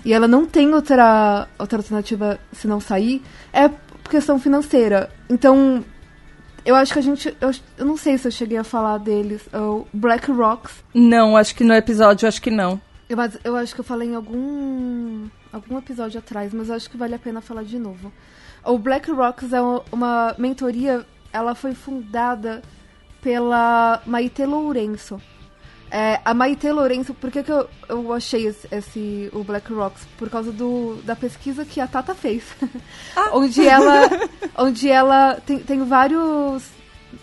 e 0.06 0.14
ela 0.14 0.28
não 0.30 0.46
tem 0.46 0.74
outra, 0.74 1.48
outra 1.60 1.80
alternativa 1.80 2.40
se 2.54 2.68
não 2.68 2.80
sair, 2.80 3.22
é 3.52 3.70
questão 4.10 4.40
financeira. 4.40 5.10
Então, 5.30 5.84
eu 6.66 6.76
acho 6.76 6.94
que 6.94 7.00
a 7.00 7.04
gente. 7.04 7.36
Eu, 7.42 7.52
eu 7.78 7.86
não 7.86 7.98
sei 7.98 8.18
se 8.18 8.28
eu 8.28 8.32
cheguei 8.32 8.58
a 8.58 8.64
falar 8.64 8.98
deles. 8.98 9.42
O 9.54 9.86
Black 9.94 10.32
Rocks. 10.32 10.72
Não, 10.94 11.36
acho 11.36 11.54
que 11.56 11.64
no 11.64 11.74
episódio, 11.74 12.28
acho 12.28 12.42
que 12.42 12.52
não. 12.52 12.80
Eu, 13.12 13.18
mas 13.18 13.38
eu 13.44 13.58
acho 13.58 13.76
que 13.76 13.82
eu 13.82 13.86
falei 13.86 14.08
em 14.08 14.16
algum. 14.16 15.28
algum 15.52 15.78
episódio 15.78 16.18
atrás, 16.18 16.54
mas 16.54 16.70
eu 16.70 16.76
acho 16.76 16.90
que 16.90 16.96
vale 16.96 17.14
a 17.14 17.20
pena 17.20 17.42
falar 17.42 17.64
de 17.64 17.78
novo. 17.78 18.10
O 18.64 18.78
Black 18.78 19.12
Rocks 19.12 19.52
é 19.52 19.60
uma- 19.92 20.34
mentoria. 20.38 21.06
Ela 21.34 21.54
foi 21.54 21.74
fundada 21.74 22.62
pela 23.22 24.02
Maite 24.06 24.46
Lourenço. 24.46 25.22
É, 25.90 26.22
a 26.24 26.34
Maite 26.34 26.72
Lourenço, 26.72 27.14
por 27.14 27.30
que, 27.30 27.44
que 27.44 27.52
eu, 27.52 27.70
eu 27.90 28.14
achei 28.14 28.48
esse, 28.48 28.66
esse- 28.72 29.30
o 29.34 29.44
Black 29.44 29.74
Rocks? 29.74 30.08
Por 30.18 30.30
causa 30.30 30.50
do, 30.54 30.96
da 31.04 31.14
pesquisa 31.14 31.66
que 31.66 31.82
a 31.82 31.88
Tata 31.88 32.16
fez. 32.16 32.46
onde 33.34 33.68
ela, 33.68 34.08
onde 34.58 34.90
ela 34.90 35.36
tem, 35.46 35.60
tem 35.60 35.84
vários 35.84 36.64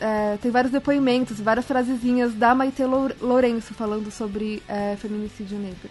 é, 0.00 0.36
tem 0.40 0.50
vários 0.50 0.72
depoimentos, 0.72 1.40
várias 1.40 1.66
frasezinhas 1.66 2.34
da 2.34 2.54
Maite 2.54 2.82
Lou- 2.84 3.10
Lourenço 3.20 3.74
falando 3.74 4.10
sobre 4.10 4.62
é, 4.68 4.96
feminicídio 4.96 5.58
negro. 5.58 5.88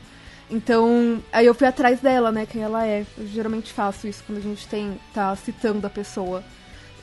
Então, 0.50 1.22
aí 1.32 1.46
eu 1.46 1.54
fui 1.54 1.68
atrás 1.68 2.00
dela, 2.00 2.32
né, 2.32 2.46
quem 2.46 2.62
ela 2.64 2.86
é. 2.86 3.06
Eu 3.18 3.28
geralmente 3.28 3.74
faço 3.74 4.08
isso 4.08 4.24
quando 4.26 4.38
a 4.40 4.42
gente 4.42 4.66
tem 4.68 4.98
tá 5.14 5.36
citando 5.36 5.86
a 5.86 5.90
pessoa. 5.90 6.44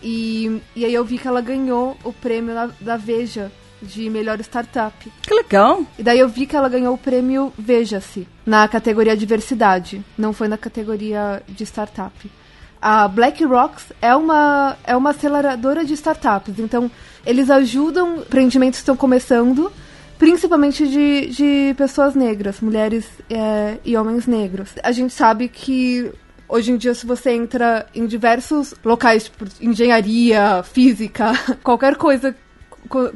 E, 0.02 0.60
e 0.74 0.84
aí 0.84 0.92
eu 0.94 1.04
vi 1.04 1.18
que 1.18 1.28
ela 1.28 1.40
ganhou 1.40 1.96
o 2.04 2.12
prêmio 2.12 2.54
da, 2.54 2.70
da 2.80 2.96
Veja 2.96 3.50
de 3.82 4.08
melhor 4.08 4.40
startup. 4.40 5.10
Que 5.22 5.34
legal. 5.34 5.84
E 5.98 6.02
daí 6.02 6.18
eu 6.18 6.28
vi 6.28 6.46
que 6.46 6.56
ela 6.56 6.68
ganhou 6.70 6.94
o 6.94 6.98
prêmio 6.98 7.52
Veja-se 7.58 8.26
na 8.46 8.66
categoria 8.66 9.14
diversidade, 9.16 10.02
não 10.16 10.32
foi 10.32 10.48
na 10.48 10.56
categoria 10.56 11.42
de 11.48 11.64
startup. 11.64 12.30
A 12.86 13.08
Black 13.08 13.42
Rocks 13.42 13.94
é 14.02 14.14
uma, 14.14 14.76
é 14.84 14.94
uma 14.94 15.08
aceleradora 15.08 15.86
de 15.86 15.94
startups, 15.94 16.58
então 16.58 16.90
eles 17.24 17.48
ajudam 17.48 18.18
empreendimentos 18.18 18.78
que 18.78 18.82
estão 18.82 18.94
começando, 18.94 19.72
principalmente 20.18 20.86
de, 20.86 21.30
de 21.30 21.74
pessoas 21.78 22.14
negras, 22.14 22.60
mulheres 22.60 23.08
é, 23.30 23.78
e 23.86 23.96
homens 23.96 24.26
negros. 24.26 24.74
A 24.82 24.92
gente 24.92 25.14
sabe 25.14 25.48
que 25.48 26.12
Hoje 26.46 26.72
em 26.72 26.76
dia, 26.76 26.92
se 26.92 27.06
você 27.06 27.30
entra 27.30 27.86
em 27.94 28.04
diversos 28.06 28.74
locais, 28.84 29.24
tipo 29.24 29.46
engenharia, 29.62 30.62
física, 30.62 31.32
qualquer 31.64 31.96
coisa 31.96 32.36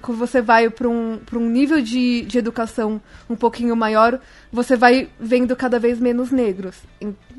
que 0.02 0.12
você 0.12 0.40
vai 0.40 0.70
para 0.70 0.88
um, 0.88 1.20
um 1.34 1.48
nível 1.48 1.82
de, 1.82 2.22
de 2.22 2.38
educação 2.38 3.00
um 3.28 3.36
pouquinho 3.36 3.76
maior, 3.76 4.18
você 4.50 4.76
vai 4.76 5.10
vendo 5.20 5.54
cada 5.54 5.78
vez 5.78 6.00
menos 6.00 6.30
negros. 6.30 6.76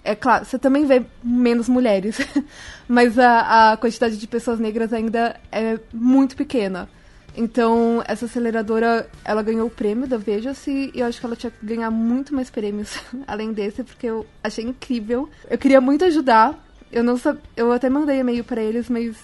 É 0.04 0.16
claro, 0.16 0.46
você 0.46 0.58
também 0.58 0.86
vê 0.86 1.04
menos 1.24 1.68
mulheres, 1.68 2.18
mas 2.88 3.18
a, 3.20 3.72
a 3.72 3.78
quantidade 3.78 4.18
de 4.18 4.28
pessoas 4.28 4.60
negras 4.60 4.94
ainda 4.94 5.36
é 5.52 5.80
muito 5.94 6.36
pequena. 6.36 6.90
Então, 7.36 8.04
essa 8.08 8.26
aceleradora, 8.26 9.10
ela 9.24 9.42
ganhou 9.42 9.68
o 9.68 9.72
prêmio 9.72 10.08
da 10.08 10.18
Veja-se 10.18 10.92
e 10.94 11.00
eu 11.00 11.06
acho 11.06 11.20
que 11.20 11.26
ela 11.26 11.36
tinha 11.36 11.52
que 11.52 11.66
ganhar 11.66 11.92
muito 11.92 12.34
mais 12.34 12.50
prêmios 12.50 13.00
além 13.28 13.54
desse, 13.54 13.84
porque 13.84 14.08
eu 14.08 14.26
achei 14.44 14.66
incrível. 14.66 15.30
Eu 15.50 15.58
queria 15.58 15.80
muito 15.80 16.04
ajudar. 16.06 16.58
Eu 16.92 17.04
não 17.04 17.18
sab... 17.18 17.40
eu 17.56 17.72
até 17.72 17.90
mandei 17.90 18.20
e-mail 18.20 18.44
para 18.44 18.62
eles, 18.62 18.90
mas 18.90 19.16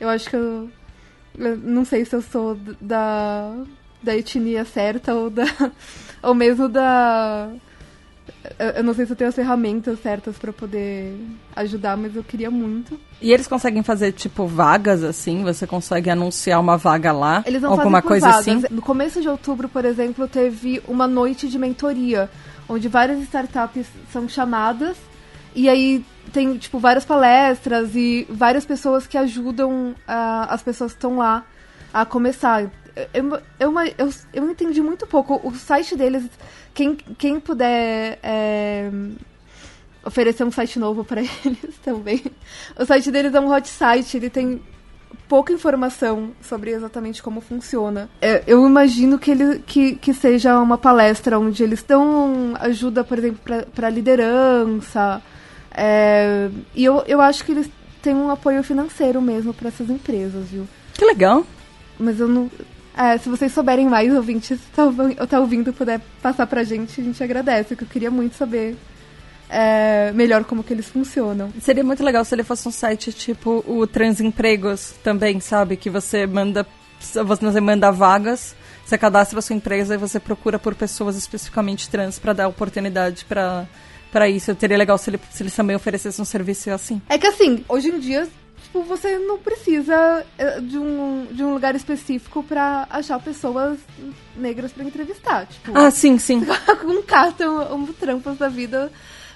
Eu 0.00 0.08
acho 0.08 0.30
que 0.30 0.36
eu, 0.36 0.70
eu 1.38 1.56
não 1.58 1.84
sei 1.84 2.04
se 2.04 2.14
eu 2.14 2.22
sou 2.22 2.56
da, 2.80 3.54
da 4.02 4.16
etnia 4.16 4.64
certa 4.64 5.14
ou 5.14 5.28
da. 5.28 5.44
ou 6.22 6.34
mesmo 6.34 6.68
da. 6.68 7.50
Eu 8.58 8.82
não 8.82 8.94
sei 8.94 9.04
se 9.04 9.12
eu 9.12 9.16
tenho 9.16 9.28
as 9.28 9.34
ferramentas 9.34 10.00
certas 10.00 10.38
pra 10.38 10.52
poder 10.52 11.14
ajudar, 11.54 11.96
mas 11.96 12.16
eu 12.16 12.24
queria 12.24 12.50
muito. 12.50 12.98
E 13.20 13.32
eles 13.32 13.46
conseguem 13.46 13.82
fazer, 13.82 14.12
tipo, 14.12 14.46
vagas 14.46 15.04
assim? 15.04 15.42
Você 15.42 15.66
consegue 15.66 16.08
anunciar 16.08 16.58
uma 16.58 16.78
vaga 16.78 17.12
lá? 17.12 17.44
Eles 17.46 17.60
não 17.60 17.70
Alguma 17.72 18.00
coisa 18.00 18.30
vagas. 18.30 18.48
assim? 18.48 18.64
No 18.70 18.80
começo 18.80 19.20
de 19.20 19.28
outubro, 19.28 19.68
por 19.68 19.84
exemplo, 19.84 20.26
teve 20.26 20.82
uma 20.88 21.06
noite 21.06 21.48
de 21.48 21.58
mentoria, 21.58 22.30
onde 22.66 22.88
várias 22.88 23.20
startups 23.22 23.86
são 24.10 24.26
chamadas 24.26 24.96
e 25.54 25.68
aí 25.68 26.04
tem 26.32 26.56
tipo 26.56 26.78
várias 26.78 27.04
palestras 27.04 27.94
e 27.94 28.26
várias 28.30 28.64
pessoas 28.64 29.06
que 29.06 29.18
ajudam 29.18 29.94
ah, 30.06 30.46
as 30.48 30.62
pessoas 30.62 30.92
que 30.92 30.98
estão 30.98 31.18
lá 31.18 31.44
a 31.92 32.04
começar. 32.04 32.70
Eu, 33.12 33.40
eu, 33.58 33.72
eu, 33.98 34.10
eu 34.32 34.50
entendi 34.50 34.80
muito 34.80 35.06
pouco. 35.06 35.40
O 35.42 35.54
site 35.54 35.96
deles, 35.96 36.24
quem, 36.74 36.94
quem 36.94 37.40
puder 37.40 38.18
é, 38.22 38.90
oferecer 40.04 40.44
um 40.44 40.50
site 40.50 40.78
novo 40.78 41.04
para 41.04 41.20
eles 41.44 41.76
também. 41.82 42.22
O 42.78 42.84
site 42.84 43.10
deles 43.10 43.34
é 43.34 43.40
um 43.40 43.52
hot 43.52 43.68
site, 43.68 44.16
ele 44.16 44.30
tem 44.30 44.60
pouca 45.28 45.52
informação 45.52 46.32
sobre 46.42 46.70
exatamente 46.70 47.22
como 47.22 47.40
funciona. 47.40 48.08
É, 48.20 48.42
eu 48.46 48.66
imagino 48.66 49.18
que, 49.18 49.30
ele, 49.30 49.60
que, 49.60 49.94
que 49.94 50.12
seja 50.12 50.58
uma 50.58 50.76
palestra 50.76 51.38
onde 51.38 51.62
eles 51.62 51.82
dão 51.82 52.54
ajuda, 52.58 53.04
por 53.04 53.18
exemplo, 53.18 53.40
para 53.74 53.88
liderança. 53.88 55.22
É, 55.72 56.50
e 56.74 56.84
eu, 56.84 57.04
eu 57.06 57.20
acho 57.20 57.44
que 57.44 57.52
eles 57.52 57.70
têm 58.02 58.14
um 58.14 58.30
apoio 58.30 58.62
financeiro 58.62 59.20
mesmo 59.22 59.54
para 59.54 59.68
essas 59.68 59.88
empresas, 59.88 60.48
viu? 60.48 60.66
Que 60.94 61.04
legal. 61.04 61.46
Mas 61.98 62.18
eu 62.18 62.26
não. 62.26 62.50
É, 62.96 63.16
se 63.18 63.28
vocês 63.28 63.52
souberem 63.52 63.88
mais, 63.88 64.12
ouvintes, 64.14 64.58
tá, 64.74 64.84
ouvi- 64.84 65.14
tá 65.14 65.40
ouvindo, 65.40 65.72
puder 65.72 66.00
passar 66.20 66.46
pra 66.46 66.64
gente, 66.64 67.00
a 67.00 67.04
gente 67.04 67.22
agradece, 67.22 67.76
que 67.76 67.84
eu 67.84 67.88
queria 67.88 68.10
muito 68.10 68.34
saber 68.36 68.76
é, 69.48 70.12
melhor 70.12 70.44
como 70.44 70.62
que 70.62 70.72
eles 70.72 70.88
funcionam. 70.88 71.52
Seria 71.60 71.82
muito 71.84 72.02
legal 72.04 72.24
se 72.24 72.34
ele 72.34 72.44
fosse 72.44 72.66
um 72.68 72.70
site 72.72 73.12
tipo 73.12 73.64
o 73.66 73.86
Transempregos 73.86 74.94
também, 75.02 75.40
sabe? 75.40 75.76
Que 75.76 75.90
você 75.90 76.26
manda 76.26 76.66
você 77.24 77.60
manda 77.62 77.90
vagas, 77.90 78.54
você 78.84 78.98
cadastra 78.98 79.38
a 79.38 79.42
sua 79.42 79.56
empresa 79.56 79.94
e 79.94 79.98
você 79.98 80.20
procura 80.20 80.58
por 80.58 80.74
pessoas 80.74 81.16
especificamente 81.16 81.88
trans 81.88 82.18
para 82.18 82.32
dar 82.34 82.48
oportunidade 82.48 83.24
para 83.24 83.66
para 84.12 84.28
isso. 84.28 84.54
Seria 84.58 84.76
legal 84.76 84.98
se, 84.98 85.08
ele, 85.08 85.20
se 85.30 85.40
eles 85.42 85.54
também 85.54 85.76
oferecessem 85.76 86.20
um 86.20 86.24
serviço 86.26 86.68
assim. 86.72 87.00
É 87.08 87.16
que 87.16 87.28
assim, 87.28 87.64
hoje 87.68 87.88
em 87.88 88.00
dia, 88.00 88.28
tipo, 88.70 88.82
você 88.84 89.18
não 89.18 89.38
precisa 89.38 90.24
eh, 90.38 90.60
de 90.60 90.78
um, 90.78 91.26
de 91.30 91.42
um 91.42 91.52
lugar 91.52 91.74
específico 91.74 92.42
pra 92.42 92.86
achar 92.88 93.20
pessoas 93.20 93.78
negras 94.36 94.72
pra 94.72 94.84
entrevistar. 94.84 95.46
Tipo, 95.46 95.76
Ah, 95.76 95.90
sim, 95.90 96.18
sim. 96.18 96.46
um 96.86 97.02
cata, 97.02 97.48
um, 97.50 97.74
um 97.74 97.86
trampas 97.92 98.38
da 98.38 98.48
vida 98.48 98.90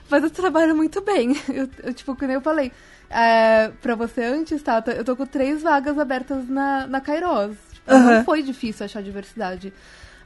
faz 0.07 0.23
o 0.25 0.31
trabalho 0.31 0.77
muito 0.77 1.01
bem. 1.01 1.37
Eu, 1.53 1.69
eu, 1.83 1.93
tipo, 1.95 2.17
nem 2.23 2.35
eu 2.35 2.41
falei. 2.41 2.73
É, 3.11 3.71
pra 3.83 3.95
você 3.95 4.23
antes, 4.23 4.63
Tata, 4.63 4.91
eu 4.93 5.05
tô 5.05 5.15
com 5.15 5.27
três 5.27 5.63
vagas 5.63 5.99
abertas 5.99 6.49
na, 6.49 6.87
na 6.87 7.01
Kairos. 7.01 7.57
Tipo. 7.73 7.93
Não 7.93 8.25
foi 8.25 8.43
difícil 8.43 8.85
achar 8.85 9.03
diversidade. 9.03 9.73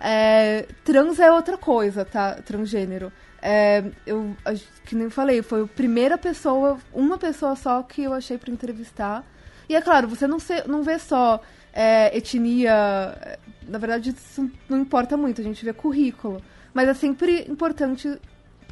É, 0.01 0.67
trans 0.85 1.19
é 1.19 1.31
outra 1.31 1.59
coisa, 1.59 2.05
tá? 2.05 2.35
Transgênero. 2.45 3.13
É, 3.41 3.85
eu, 4.07 4.37
que 4.85 4.95
nem 4.97 5.09
falei, 5.11 5.43
foi 5.43 5.63
a 5.63 5.67
primeira 5.67 6.19
pessoa, 6.19 6.79
uma 6.93 7.17
pessoa 7.19 7.55
só 7.55 7.83
que 7.83 8.03
eu 8.03 8.13
achei 8.13 8.37
pra 8.37 8.53
entrevistar. 8.53 9.25
E 9.69 9.77
é 9.77 9.81
claro, 9.81 10.09
você 10.09 10.27
não, 10.27 10.39
se- 10.41 10.67
não 10.67 10.83
vê 10.83 10.99
só 10.99 11.41
é, 11.73 12.17
etnia. 12.17 12.73
é, 13.21 13.39
Na 13.69 13.79
verdade, 13.79 14.11
isso 14.11 14.51
não 14.69 14.79
importa 14.81 15.17
muito, 15.17 15.41
a 15.41 15.45
gente 15.45 15.65
vê 15.65 15.73
currículo. 15.73 16.43
Mas 16.75 16.89
é 16.89 16.95
sempre 16.95 17.45
importante 17.49 18.17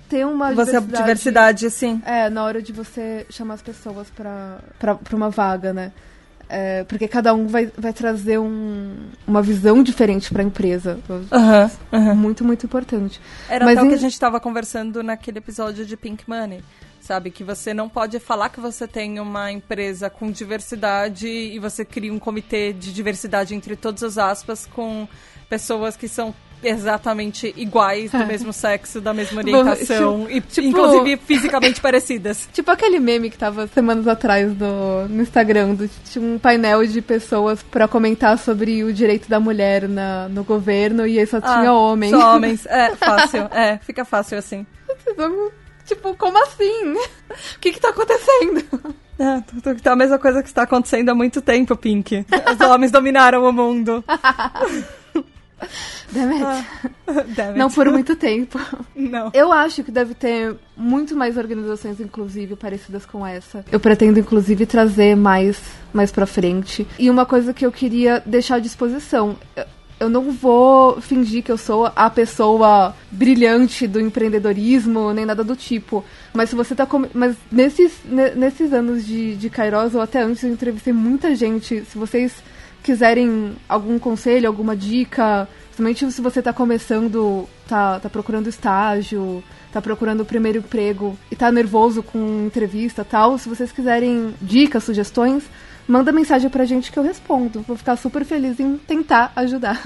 ter 0.09 0.25
uma 0.27 0.47
Você 0.53 0.73
diversidade. 0.73 0.97
diversidade, 0.97 1.71
sim. 1.71 2.03
É, 2.05 2.29
na 2.31 2.45
hora 2.45 2.61
de 2.63 2.73
você 2.73 3.27
chamar 3.31 3.55
as 3.55 3.63
pessoas 3.63 4.09
pra 4.11 4.59
uma 5.13 5.31
vaga, 5.31 5.73
né? 5.73 5.93
É, 6.49 6.85
porque 6.85 7.09
cada 7.09 7.35
um 7.35 7.47
vai, 7.49 7.71
vai 7.77 7.93
trazer 7.93 8.39
um, 8.39 8.95
uma 9.27 9.43
visão 9.43 9.83
diferente 9.83 10.33
pra 10.33 10.43
empresa. 10.43 10.99
Aham, 11.33 11.71
aham. 11.93 12.15
Muito, 12.15 12.45
muito 12.45 12.65
importante. 12.67 13.21
Era 13.49 13.65
Mas 13.65 13.77
até 13.79 13.87
o 13.87 13.89
que 13.89 13.95
em- 13.95 13.99
a 13.99 14.01
gente 14.01 14.13
estava 14.13 14.39
conversando 14.39 15.03
naquele 15.03 15.39
episódio 15.39 15.85
de 15.85 15.97
Pink 15.97 16.23
Money. 16.29 16.63
Sabe? 17.01 17.31
Que 17.31 17.45
você 17.45 17.73
não 17.73 17.89
pode 17.89 18.19
falar 18.19 18.49
que 18.49 18.59
você 18.59 18.87
tem 18.89 19.21
uma 19.21 19.53
empresa 19.53 20.11
com 20.11 20.29
diversidade 20.31 21.29
e 21.29 21.57
você 21.61 21.85
cria 21.85 22.13
um 22.13 22.19
comitê 22.19 22.73
de 22.73 22.93
diversidade 22.93 23.55
entre 23.55 23.77
todas 23.77 24.03
as 24.03 24.19
aspas 24.19 24.67
com 24.67 25.07
pessoas 25.49 25.97
que 25.97 26.09
são 26.09 26.35
exatamente 26.63 27.53
iguais, 27.57 28.11
do 28.11 28.27
mesmo 28.27 28.53
sexo, 28.53 29.01
da 29.01 29.13
mesma 29.15 29.41
orientação 29.41 30.27
e 30.29 30.41
tipo- 30.41 30.67
inclusive 30.67 31.17
fisicamente 31.27 31.81
parecidas. 31.81 32.49
Tipo 32.53 32.71
aquele 32.71 32.99
meme 32.99 33.31
que 33.31 33.39
tava 33.39 33.67
semanas 33.69 34.07
atrás 34.09 34.53
do, 34.55 35.07
no 35.09 35.23
Instagram, 35.23 35.75
do, 35.75 35.89
tinha 36.11 36.25
um 36.25 36.39
painel 36.39 36.85
de 36.87 37.01
pessoas 37.01 37.63
pra 37.63 37.87
comentar 37.87 38.39
sobre 38.39 38.83
o 38.85 38.93
direito 38.93 39.29
da 39.29 39.39
mulher 39.41 39.89
na, 39.89 40.29
no 40.29 40.43
governo 40.45 41.07
e 41.07 41.19
aí 41.19 41.27
só 41.27 41.41
tinha 41.41 41.69
Ah, 41.69 41.73
homem. 41.75 42.11
Só 42.11 42.35
homens. 42.37 42.67
É, 42.67 42.95
fácil. 42.97 43.43
É, 43.53 43.79
fica 43.79 44.05
fácil 44.05 44.39
assim. 44.39 44.67
tipo, 45.85 46.15
como 46.17 46.43
assim? 46.43 46.95
O 47.57 47.59
que 47.61 47.73
que 47.73 47.81
tá 47.81 47.89
acontecendo? 47.91 48.65
É, 49.19 49.75
tá 49.83 49.93
a 49.93 49.97
mesma 49.97 50.19
coisa 50.19 50.43
que 50.43 50.49
está 50.49 50.63
acontecendo 50.63 51.09
há 51.09 51.15
muito 51.15 51.41
tempo, 51.43 51.75
Pink. 51.77 52.25
Os 52.53 52.61
homens 52.69 52.93
dominaram 52.93 53.43
o 53.45 53.53
mundo. 53.53 54.05
It. 55.61 55.73
Damn 56.13 56.33
it. 57.51 57.59
Não 57.59 57.71
por 57.71 57.91
muito 57.91 58.15
tempo. 58.17 58.59
Não. 58.95 59.31
Eu 59.33 59.53
acho 59.53 59.83
que 59.83 59.91
deve 59.91 60.15
ter 60.15 60.55
muito 60.77 61.17
mais 61.17 61.37
organizações, 61.37 61.99
inclusive, 62.01 62.57
parecidas 62.57 63.07
com 63.07 63.27
essa. 63.27 63.65
Eu 63.73 63.81
pretendo, 63.81 64.19
inclusive, 64.19 64.67
trazer 64.67 65.17
mais, 65.17 65.59
mais 65.93 66.11
pra 66.13 66.27
frente. 66.27 66.87
E 66.99 67.09
uma 67.11 67.25
coisa 67.27 67.55
que 67.55 67.65
eu 67.65 67.73
queria 67.73 68.23
deixar 68.27 68.57
à 68.57 68.59
disposição. 68.59 69.37
eu- 69.57 70.11
não 70.11 70.31
vou 70.31 71.01
fingir 71.01 71.43
que 71.43 71.51
eu 71.51 71.57
sou 71.57 71.91
a 71.97 72.11
pessoa 72.11 72.95
brilhante 73.11 73.87
do 73.87 73.99
empreendedorismo, 73.99 75.11
nem 75.15 75.25
nada 75.25 75.43
do 75.43 75.57
tipo. 75.57 76.05
Mas 76.35 76.51
se 76.51 76.55
você 76.55 76.75
tá 76.75 76.85
com... 76.85 77.07
Mas 77.15 77.35
nesses, 77.51 77.93
ne- 78.05 78.35
nesses 78.35 78.75
anos 78.75 79.07
de, 79.07 79.35
de 79.37 79.49
Kairos, 79.49 79.95
ou 79.95 80.03
até 80.03 80.21
antes, 80.21 80.43
eu 80.43 80.51
entrevistei 80.51 80.93
muita 80.93 81.35
gente. 81.35 81.83
Se 81.91 81.97
vocês 81.97 82.35
quiserem 82.87 83.57
algum 83.69 83.99
conselho, 83.99 84.47
alguma 84.47 84.77
dica, 84.77 85.49
principalmente 85.65 86.13
se 86.13 86.21
você 86.21 86.41
tá 86.41 86.53
começando, 86.53 87.49
tá, 87.67 87.99
tá 87.99 88.09
procurando 88.09 88.49
estágio, 88.49 89.43
tá 89.73 89.83
procurando 89.83 90.21
o 90.21 90.25
primeiro 90.25 90.59
emprego 90.59 91.19
e 91.29 91.35
tá 91.35 91.51
nervoso 91.51 92.01
com 92.01 92.47
entrevista 92.47 93.05
tal, 93.05 93.37
se 93.39 93.49
vocês 93.49 93.73
quiserem 93.73 94.33
dicas, 94.41 94.85
sugestões, 94.85 95.43
manda 95.89 96.13
mensagem 96.13 96.49
pra 96.49 96.65
gente 96.65 96.93
que 96.93 96.99
eu 96.99 97.03
respondo. 97.03 97.61
Vou 97.63 97.77
ficar 97.77 97.97
super 97.97 98.25
feliz 98.25 98.61
em 98.61 98.77
tentar 98.77 99.33
ajudar. 99.35 99.83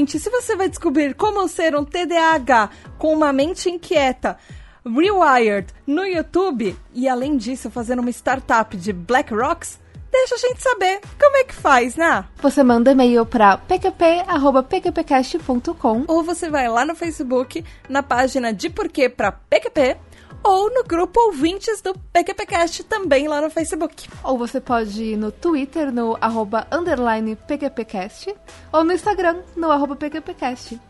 Ouvinte. 0.00 0.18
Se 0.18 0.28
você 0.30 0.56
vai 0.56 0.68
descobrir 0.68 1.14
como 1.14 1.46
ser 1.46 1.76
um 1.76 1.84
TDAH 1.84 2.70
com 2.98 3.12
uma 3.12 3.32
mente 3.32 3.70
inquieta, 3.70 4.36
Rewired 4.84 5.68
no 5.86 6.04
YouTube 6.04 6.76
e 6.94 7.08
além 7.08 7.36
disso 7.36 7.70
fazer 7.70 7.96
uma 7.98 8.10
startup 8.10 8.76
de 8.76 8.92
Black 8.92 9.34
Rocks, 9.34 9.80
deixa 10.10 10.34
a 10.34 10.38
gente 10.38 10.60
saber 10.62 11.00
como 11.18 11.36
é 11.36 11.44
que 11.44 11.54
faz, 11.54 11.96
né? 11.96 12.24
Você 12.40 12.62
manda 12.62 12.92
e-mail 12.92 13.26
pra 13.26 13.58
pqp.pqpcast.com 13.58 16.04
Ou 16.08 16.22
você 16.22 16.48
vai 16.48 16.66
lá 16.68 16.86
no 16.86 16.94
Facebook, 16.94 17.62
na 17.88 18.02
página 18.02 18.54
de 18.54 18.70
Porquê 18.70 19.10
pra 19.10 19.32
PQP, 19.32 19.98
ou 20.42 20.72
no 20.72 20.84
grupo 20.84 21.20
Ouvintes 21.20 21.80
do 21.80 21.94
PQPcast 22.12 22.84
também 22.84 23.28
lá 23.28 23.40
no 23.40 23.50
Facebook. 23.50 24.08
ou 24.24 24.38
você 24.38 24.60
pode 24.60 25.02
ir 25.02 25.16
no 25.16 25.30
Twitter, 25.30 25.92
no 25.92 26.16
arroba 26.20 26.66
underline 26.72 27.36
PQPcast, 27.36 28.34
ou 28.72 28.84
no 28.84 28.92
Instagram, 28.92 29.38
no 29.56 29.70
arroba 29.70 29.96
PQPcast. 29.96 30.80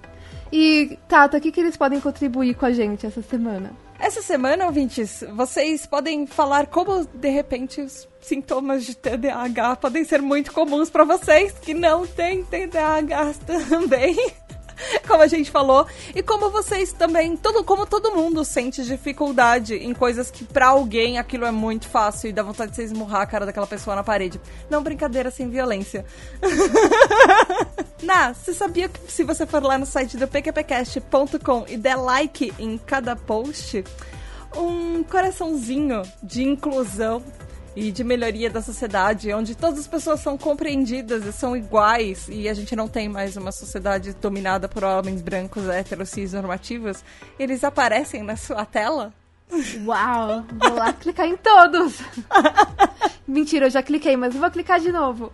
E, 0.52 0.98
Tata, 1.08 1.38
o 1.38 1.40
que, 1.40 1.52
que 1.52 1.60
eles 1.60 1.76
podem 1.76 2.00
contribuir 2.00 2.54
com 2.54 2.66
a 2.66 2.72
gente 2.72 3.06
essa 3.06 3.22
semana? 3.22 3.70
Essa 3.98 4.22
semana, 4.22 4.64
ouvintes, 4.64 5.22
vocês 5.34 5.86
podem 5.86 6.26
falar 6.26 6.66
como, 6.66 7.04
de 7.04 7.28
repente, 7.28 7.82
os 7.82 8.08
sintomas 8.20 8.84
de 8.86 8.96
TDAH 8.96 9.76
podem 9.76 10.04
ser 10.04 10.22
muito 10.22 10.52
comuns 10.52 10.88
para 10.88 11.04
vocês 11.04 11.52
que 11.52 11.74
não 11.74 12.06
têm 12.06 12.42
TDAH 12.42 13.34
também. 13.68 14.16
como 15.06 15.22
a 15.22 15.26
gente 15.26 15.50
falou, 15.50 15.86
e 16.14 16.22
como 16.22 16.50
vocês 16.50 16.92
também, 16.92 17.36
todo, 17.36 17.64
como 17.64 17.86
todo 17.86 18.14
mundo 18.14 18.44
sente 18.44 18.84
dificuldade 18.84 19.74
em 19.74 19.92
coisas 19.94 20.30
que 20.30 20.44
para 20.44 20.68
alguém 20.68 21.18
aquilo 21.18 21.44
é 21.44 21.50
muito 21.50 21.88
fácil 21.88 22.30
e 22.30 22.32
dá 22.32 22.42
vontade 22.42 22.70
de 22.70 22.76
você 22.76 22.84
esmurrar 22.84 23.22
a 23.22 23.26
cara 23.26 23.46
daquela 23.46 23.66
pessoa 23.66 23.96
na 23.96 24.02
parede. 24.02 24.40
Não 24.68 24.82
brincadeira 24.82 25.30
sem 25.30 25.48
violência. 25.48 26.04
Na, 28.02 28.32
você 28.32 28.54
sabia 28.54 28.88
que 28.88 29.12
se 29.12 29.22
você 29.22 29.46
for 29.46 29.62
lá 29.62 29.76
no 29.76 29.84
site 29.84 30.16
do 30.16 30.26
pqpcast.com 30.26 31.66
e 31.68 31.76
der 31.76 31.96
like 31.96 32.52
em 32.58 32.78
cada 32.78 33.14
post, 33.14 33.84
um 34.56 35.02
coraçãozinho 35.02 36.02
de 36.22 36.42
inclusão 36.42 37.22
e 37.74 37.90
de 37.92 38.02
melhoria 38.02 38.50
da 38.50 38.60
sociedade, 38.60 39.32
onde 39.32 39.54
todas 39.54 39.80
as 39.80 39.88
pessoas 39.88 40.20
são 40.20 40.36
compreendidas 40.36 41.24
e 41.24 41.32
são 41.32 41.56
iguais 41.56 42.26
e 42.28 42.48
a 42.48 42.54
gente 42.54 42.74
não 42.74 42.88
tem 42.88 43.08
mais 43.08 43.36
uma 43.36 43.52
sociedade 43.52 44.12
dominada 44.14 44.68
por 44.68 44.84
homens 44.84 45.22
brancos, 45.22 45.68
héteros, 45.68 46.08
cis, 46.08 46.32
normativos, 46.32 47.04
eles 47.38 47.62
aparecem 47.62 48.22
na 48.22 48.36
sua 48.36 48.64
tela? 48.64 49.12
Uau! 49.84 50.44
Vou 50.52 50.74
lá 50.74 50.92
clicar 50.92 51.26
em 51.26 51.36
todos! 51.36 52.00
Mentira, 53.26 53.66
eu 53.66 53.70
já 53.70 53.82
cliquei, 53.82 54.16
mas 54.16 54.34
eu 54.34 54.40
vou 54.40 54.50
clicar 54.50 54.80
de 54.80 54.90
novo. 54.90 55.32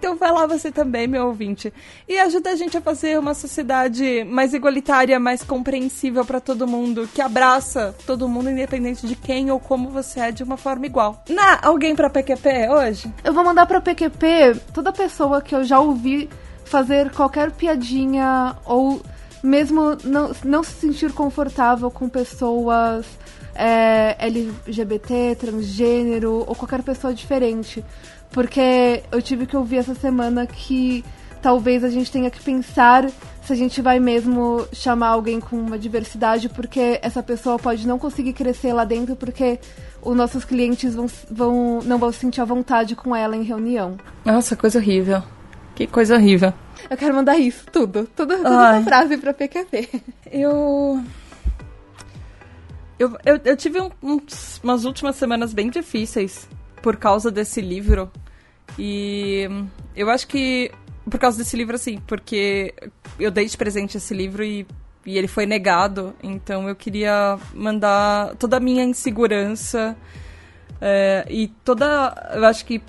Então 0.00 0.16
vai 0.16 0.32
lá 0.32 0.46
você 0.46 0.72
também, 0.72 1.06
meu 1.06 1.26
ouvinte, 1.26 1.70
e 2.08 2.18
ajuda 2.18 2.48
a 2.48 2.56
gente 2.56 2.74
a 2.74 2.80
fazer 2.80 3.18
uma 3.18 3.34
sociedade 3.34 4.24
mais 4.24 4.54
igualitária, 4.54 5.20
mais 5.20 5.44
compreensível 5.44 6.24
para 6.24 6.40
todo 6.40 6.66
mundo, 6.66 7.06
que 7.14 7.20
abraça 7.20 7.94
todo 8.06 8.26
mundo 8.26 8.48
independente 8.48 9.06
de 9.06 9.14
quem 9.14 9.50
ou 9.50 9.60
como 9.60 9.90
você 9.90 10.20
é 10.20 10.32
de 10.32 10.42
uma 10.42 10.56
forma 10.56 10.86
igual. 10.86 11.22
Na 11.28 11.60
alguém 11.60 11.94
para 11.94 12.08
PQP 12.08 12.70
hoje? 12.70 13.12
Eu 13.22 13.34
vou 13.34 13.44
mandar 13.44 13.66
para 13.66 13.78
PQP 13.78 14.58
toda 14.72 14.90
pessoa 14.90 15.42
que 15.42 15.54
eu 15.54 15.62
já 15.64 15.78
ouvi 15.78 16.30
fazer 16.64 17.10
qualquer 17.10 17.50
piadinha 17.50 18.56
ou 18.64 19.02
mesmo 19.42 19.98
não, 20.02 20.32
não 20.42 20.62
se 20.64 20.72
sentir 20.72 21.12
confortável 21.12 21.90
com 21.90 22.08
pessoas 22.08 23.04
é, 23.54 24.16
LGBT, 24.18 25.36
transgênero 25.38 26.44
ou 26.46 26.54
qualquer 26.54 26.82
pessoa 26.82 27.12
diferente. 27.12 27.84
Porque 28.32 29.02
eu 29.10 29.20
tive 29.20 29.46
que 29.46 29.56
ouvir 29.56 29.78
essa 29.78 29.94
semana 29.94 30.46
que 30.46 31.04
talvez 31.42 31.82
a 31.82 31.90
gente 31.90 32.10
tenha 32.10 32.30
que 32.30 32.40
pensar 32.40 33.08
se 33.42 33.52
a 33.52 33.56
gente 33.56 33.80
vai 33.80 33.98
mesmo 33.98 34.66
chamar 34.72 35.08
alguém 35.08 35.40
com 35.40 35.56
uma 35.56 35.78
diversidade, 35.78 36.48
porque 36.48 37.00
essa 37.02 37.22
pessoa 37.22 37.58
pode 37.58 37.86
não 37.86 37.98
conseguir 37.98 38.32
crescer 38.32 38.72
lá 38.72 38.84
dentro, 38.84 39.16
porque 39.16 39.58
os 40.02 40.16
nossos 40.16 40.44
clientes 40.44 40.94
vão, 40.94 41.06
vão, 41.30 41.80
não 41.82 41.98
vão 41.98 42.12
se 42.12 42.18
sentir 42.18 42.40
à 42.40 42.44
vontade 42.44 42.94
com 42.94 43.14
ela 43.16 43.36
em 43.36 43.42
reunião. 43.42 43.96
Nossa, 44.24 44.54
coisa 44.54 44.78
horrível. 44.78 45.22
Que 45.74 45.86
coisa 45.86 46.14
horrível. 46.14 46.52
Eu 46.88 46.96
quero 46.96 47.14
mandar 47.14 47.38
isso, 47.38 47.64
tudo. 47.72 48.08
Tudo, 48.14 48.36
toda 48.36 48.76
essa 48.76 48.84
frase 48.84 49.16
pra 49.16 49.32
PQP. 49.32 49.88
Eu. 50.30 51.02
Eu, 52.98 53.16
eu, 53.24 53.40
eu 53.46 53.56
tive 53.56 53.80
um, 53.80 53.90
uns, 54.02 54.60
umas 54.62 54.84
últimas 54.84 55.16
semanas 55.16 55.54
bem 55.54 55.70
difíceis 55.70 56.46
por 56.82 56.96
causa 56.96 57.30
desse 57.30 57.60
livro. 57.60 58.10
E 58.78 59.48
eu 59.94 60.08
acho 60.10 60.26
que 60.26 60.70
por 61.08 61.18
causa 61.18 61.38
desse 61.38 61.56
livro, 61.56 61.74
assim, 61.74 61.98
porque 62.06 62.74
eu 63.18 63.30
dei 63.30 63.46
de 63.46 63.56
presente 63.56 63.96
esse 63.96 64.14
livro 64.14 64.44
e, 64.44 64.66
e 65.04 65.18
ele 65.18 65.28
foi 65.28 65.46
negado. 65.46 66.14
Então 66.22 66.68
eu 66.68 66.76
queria 66.76 67.38
mandar 67.54 68.36
toda 68.36 68.58
a 68.58 68.60
minha 68.60 68.84
insegurança 68.84 69.96
é, 70.80 71.26
e 71.28 71.48
toda. 71.64 72.30
Eu 72.34 72.44
acho 72.46 72.64
que 72.64 72.82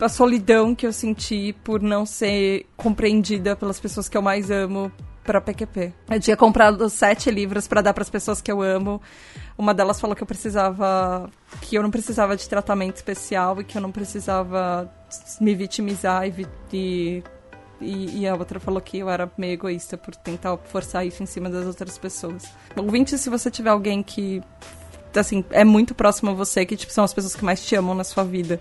a 0.00 0.08
solidão 0.08 0.74
que 0.74 0.86
eu 0.86 0.92
senti 0.92 1.54
por 1.64 1.80
não 1.80 2.04
ser 2.04 2.66
compreendida 2.76 3.56
pelas 3.56 3.80
pessoas 3.80 4.08
que 4.08 4.16
eu 4.16 4.22
mais 4.22 4.50
amo 4.50 4.92
para 5.24 5.40
PQP. 5.40 5.92
Eu 6.10 6.20
tinha 6.20 6.36
comprado 6.36 6.88
sete 6.88 7.30
livros 7.30 7.66
para 7.66 7.82
dar 7.82 7.92
para 7.92 8.02
as 8.02 8.10
pessoas 8.10 8.40
que 8.40 8.50
eu 8.50 8.62
amo. 8.62 9.02
Uma 9.58 9.72
delas 9.72 10.00
falou 10.00 10.14
que 10.14 10.22
eu 10.22 10.26
precisava. 10.26 11.30
que 11.62 11.76
eu 11.76 11.82
não 11.82 11.90
precisava 11.90 12.36
de 12.36 12.48
tratamento 12.48 12.96
especial 12.96 13.60
e 13.60 13.64
que 13.64 13.78
eu 13.78 13.82
não 13.82 13.90
precisava 13.90 14.90
me 15.40 15.54
vitimizar 15.54 16.26
e, 16.26 16.46
e, 16.72 17.22
e, 18.20 18.26
a 18.26 18.34
outra 18.34 18.60
falou 18.60 18.80
que 18.80 18.98
eu 18.98 19.08
era 19.08 19.30
meio 19.36 19.54
egoísta 19.54 19.96
por 19.96 20.14
tentar 20.14 20.56
forçar 20.58 21.06
isso 21.06 21.22
em 21.22 21.26
cima 21.26 21.48
das 21.48 21.66
outras 21.66 21.96
pessoas. 21.96 22.44
Ouvinte, 22.76 23.16
se 23.16 23.30
você 23.30 23.50
tiver 23.50 23.70
alguém 23.70 24.02
que. 24.02 24.42
assim, 25.14 25.44
é 25.50 25.64
muito 25.64 25.94
próximo 25.94 26.30
a 26.30 26.34
você, 26.34 26.66
que 26.66 26.76
tipo, 26.76 26.92
são 26.92 27.04
as 27.04 27.14
pessoas 27.14 27.34
que 27.34 27.44
mais 27.44 27.64
te 27.64 27.74
amam 27.74 27.94
na 27.94 28.04
sua 28.04 28.24
vida 28.24 28.60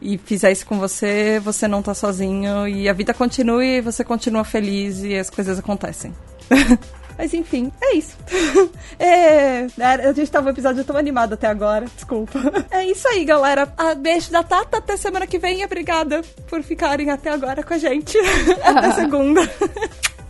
e 0.00 0.18
fizer 0.18 0.52
isso 0.52 0.66
com 0.66 0.78
você, 0.78 1.40
você 1.40 1.66
não 1.66 1.82
tá 1.82 1.94
sozinho 1.94 2.68
e 2.68 2.88
a 2.88 2.92
vida 2.92 3.14
continua 3.14 3.64
e 3.64 3.80
você 3.80 4.04
continua 4.04 4.44
feliz 4.44 5.02
e 5.02 5.16
as 5.16 5.30
coisas 5.30 5.58
acontecem. 5.58 6.14
Mas 7.18 7.32
enfim, 7.32 7.72
é 7.80 7.96
isso. 7.96 8.16
é, 8.98 9.66
a 9.80 10.12
gente 10.12 10.30
tava 10.30 10.48
um 10.48 10.50
episódio 10.50 10.84
tão 10.84 10.96
animado 10.96 11.34
até 11.34 11.46
agora, 11.46 11.86
desculpa. 11.94 12.38
É 12.70 12.84
isso 12.84 13.08
aí, 13.08 13.24
galera. 13.24 13.72
A 13.76 13.94
beijo 13.94 14.30
da 14.30 14.42
Tata, 14.42 14.78
até 14.78 14.96
semana 14.96 15.26
que 15.26 15.38
vem 15.38 15.64
obrigada 15.64 16.22
por 16.48 16.62
ficarem 16.62 17.10
até 17.10 17.30
agora 17.30 17.62
com 17.62 17.74
a 17.74 17.78
gente. 17.78 18.18
até 18.62 18.92
segunda. 18.92 19.40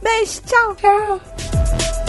beijo, 0.02 0.42
tchau. 0.42 0.76
Tchau. 0.76 2.05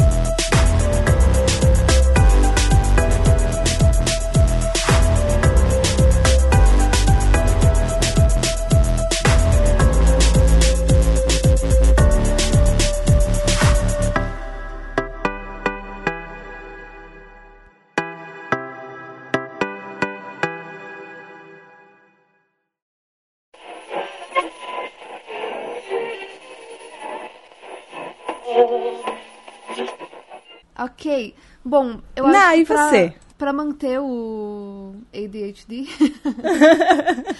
Ok. 31.07 31.35
Bom, 31.63 31.99
eu 32.15 32.27
Não, 32.27 32.35
acho 32.37 32.57
que 32.57 32.65
pra, 32.65 32.89
você? 32.89 33.13
pra 33.37 33.53
manter 33.53 33.99
o 33.99 34.95
ADHD. 35.13 35.87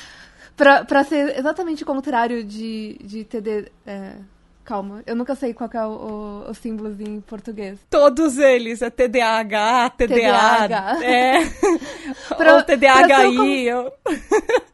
pra, 0.56 0.86
pra 0.86 1.04
ser 1.04 1.38
exatamente 1.38 1.84
o 1.84 1.86
contrário 1.86 2.44
de, 2.44 2.98
de 3.04 3.24
TD. 3.26 3.72
É, 3.86 4.14
calma, 4.64 5.04
eu 5.06 5.16
nunca 5.16 5.36
sei 5.36 5.54
qual 5.54 5.70
é 5.74 5.86
o, 5.86 6.46
o, 6.48 6.50
o 6.50 6.54
símbolo 6.54 6.96
em 7.02 7.20
português. 7.22 7.78
Todos 7.90 8.38
eles, 8.38 8.82
é 8.82 8.90
TDAH, 8.90 9.90
TDA, 9.92 10.16
TDAH. 10.16 10.98
é. 11.04 11.40
pra, 12.38 12.56
Ou 12.56 12.64
TDAHI. 12.64 13.08
Pra 13.08 13.26
eu... 13.26 13.92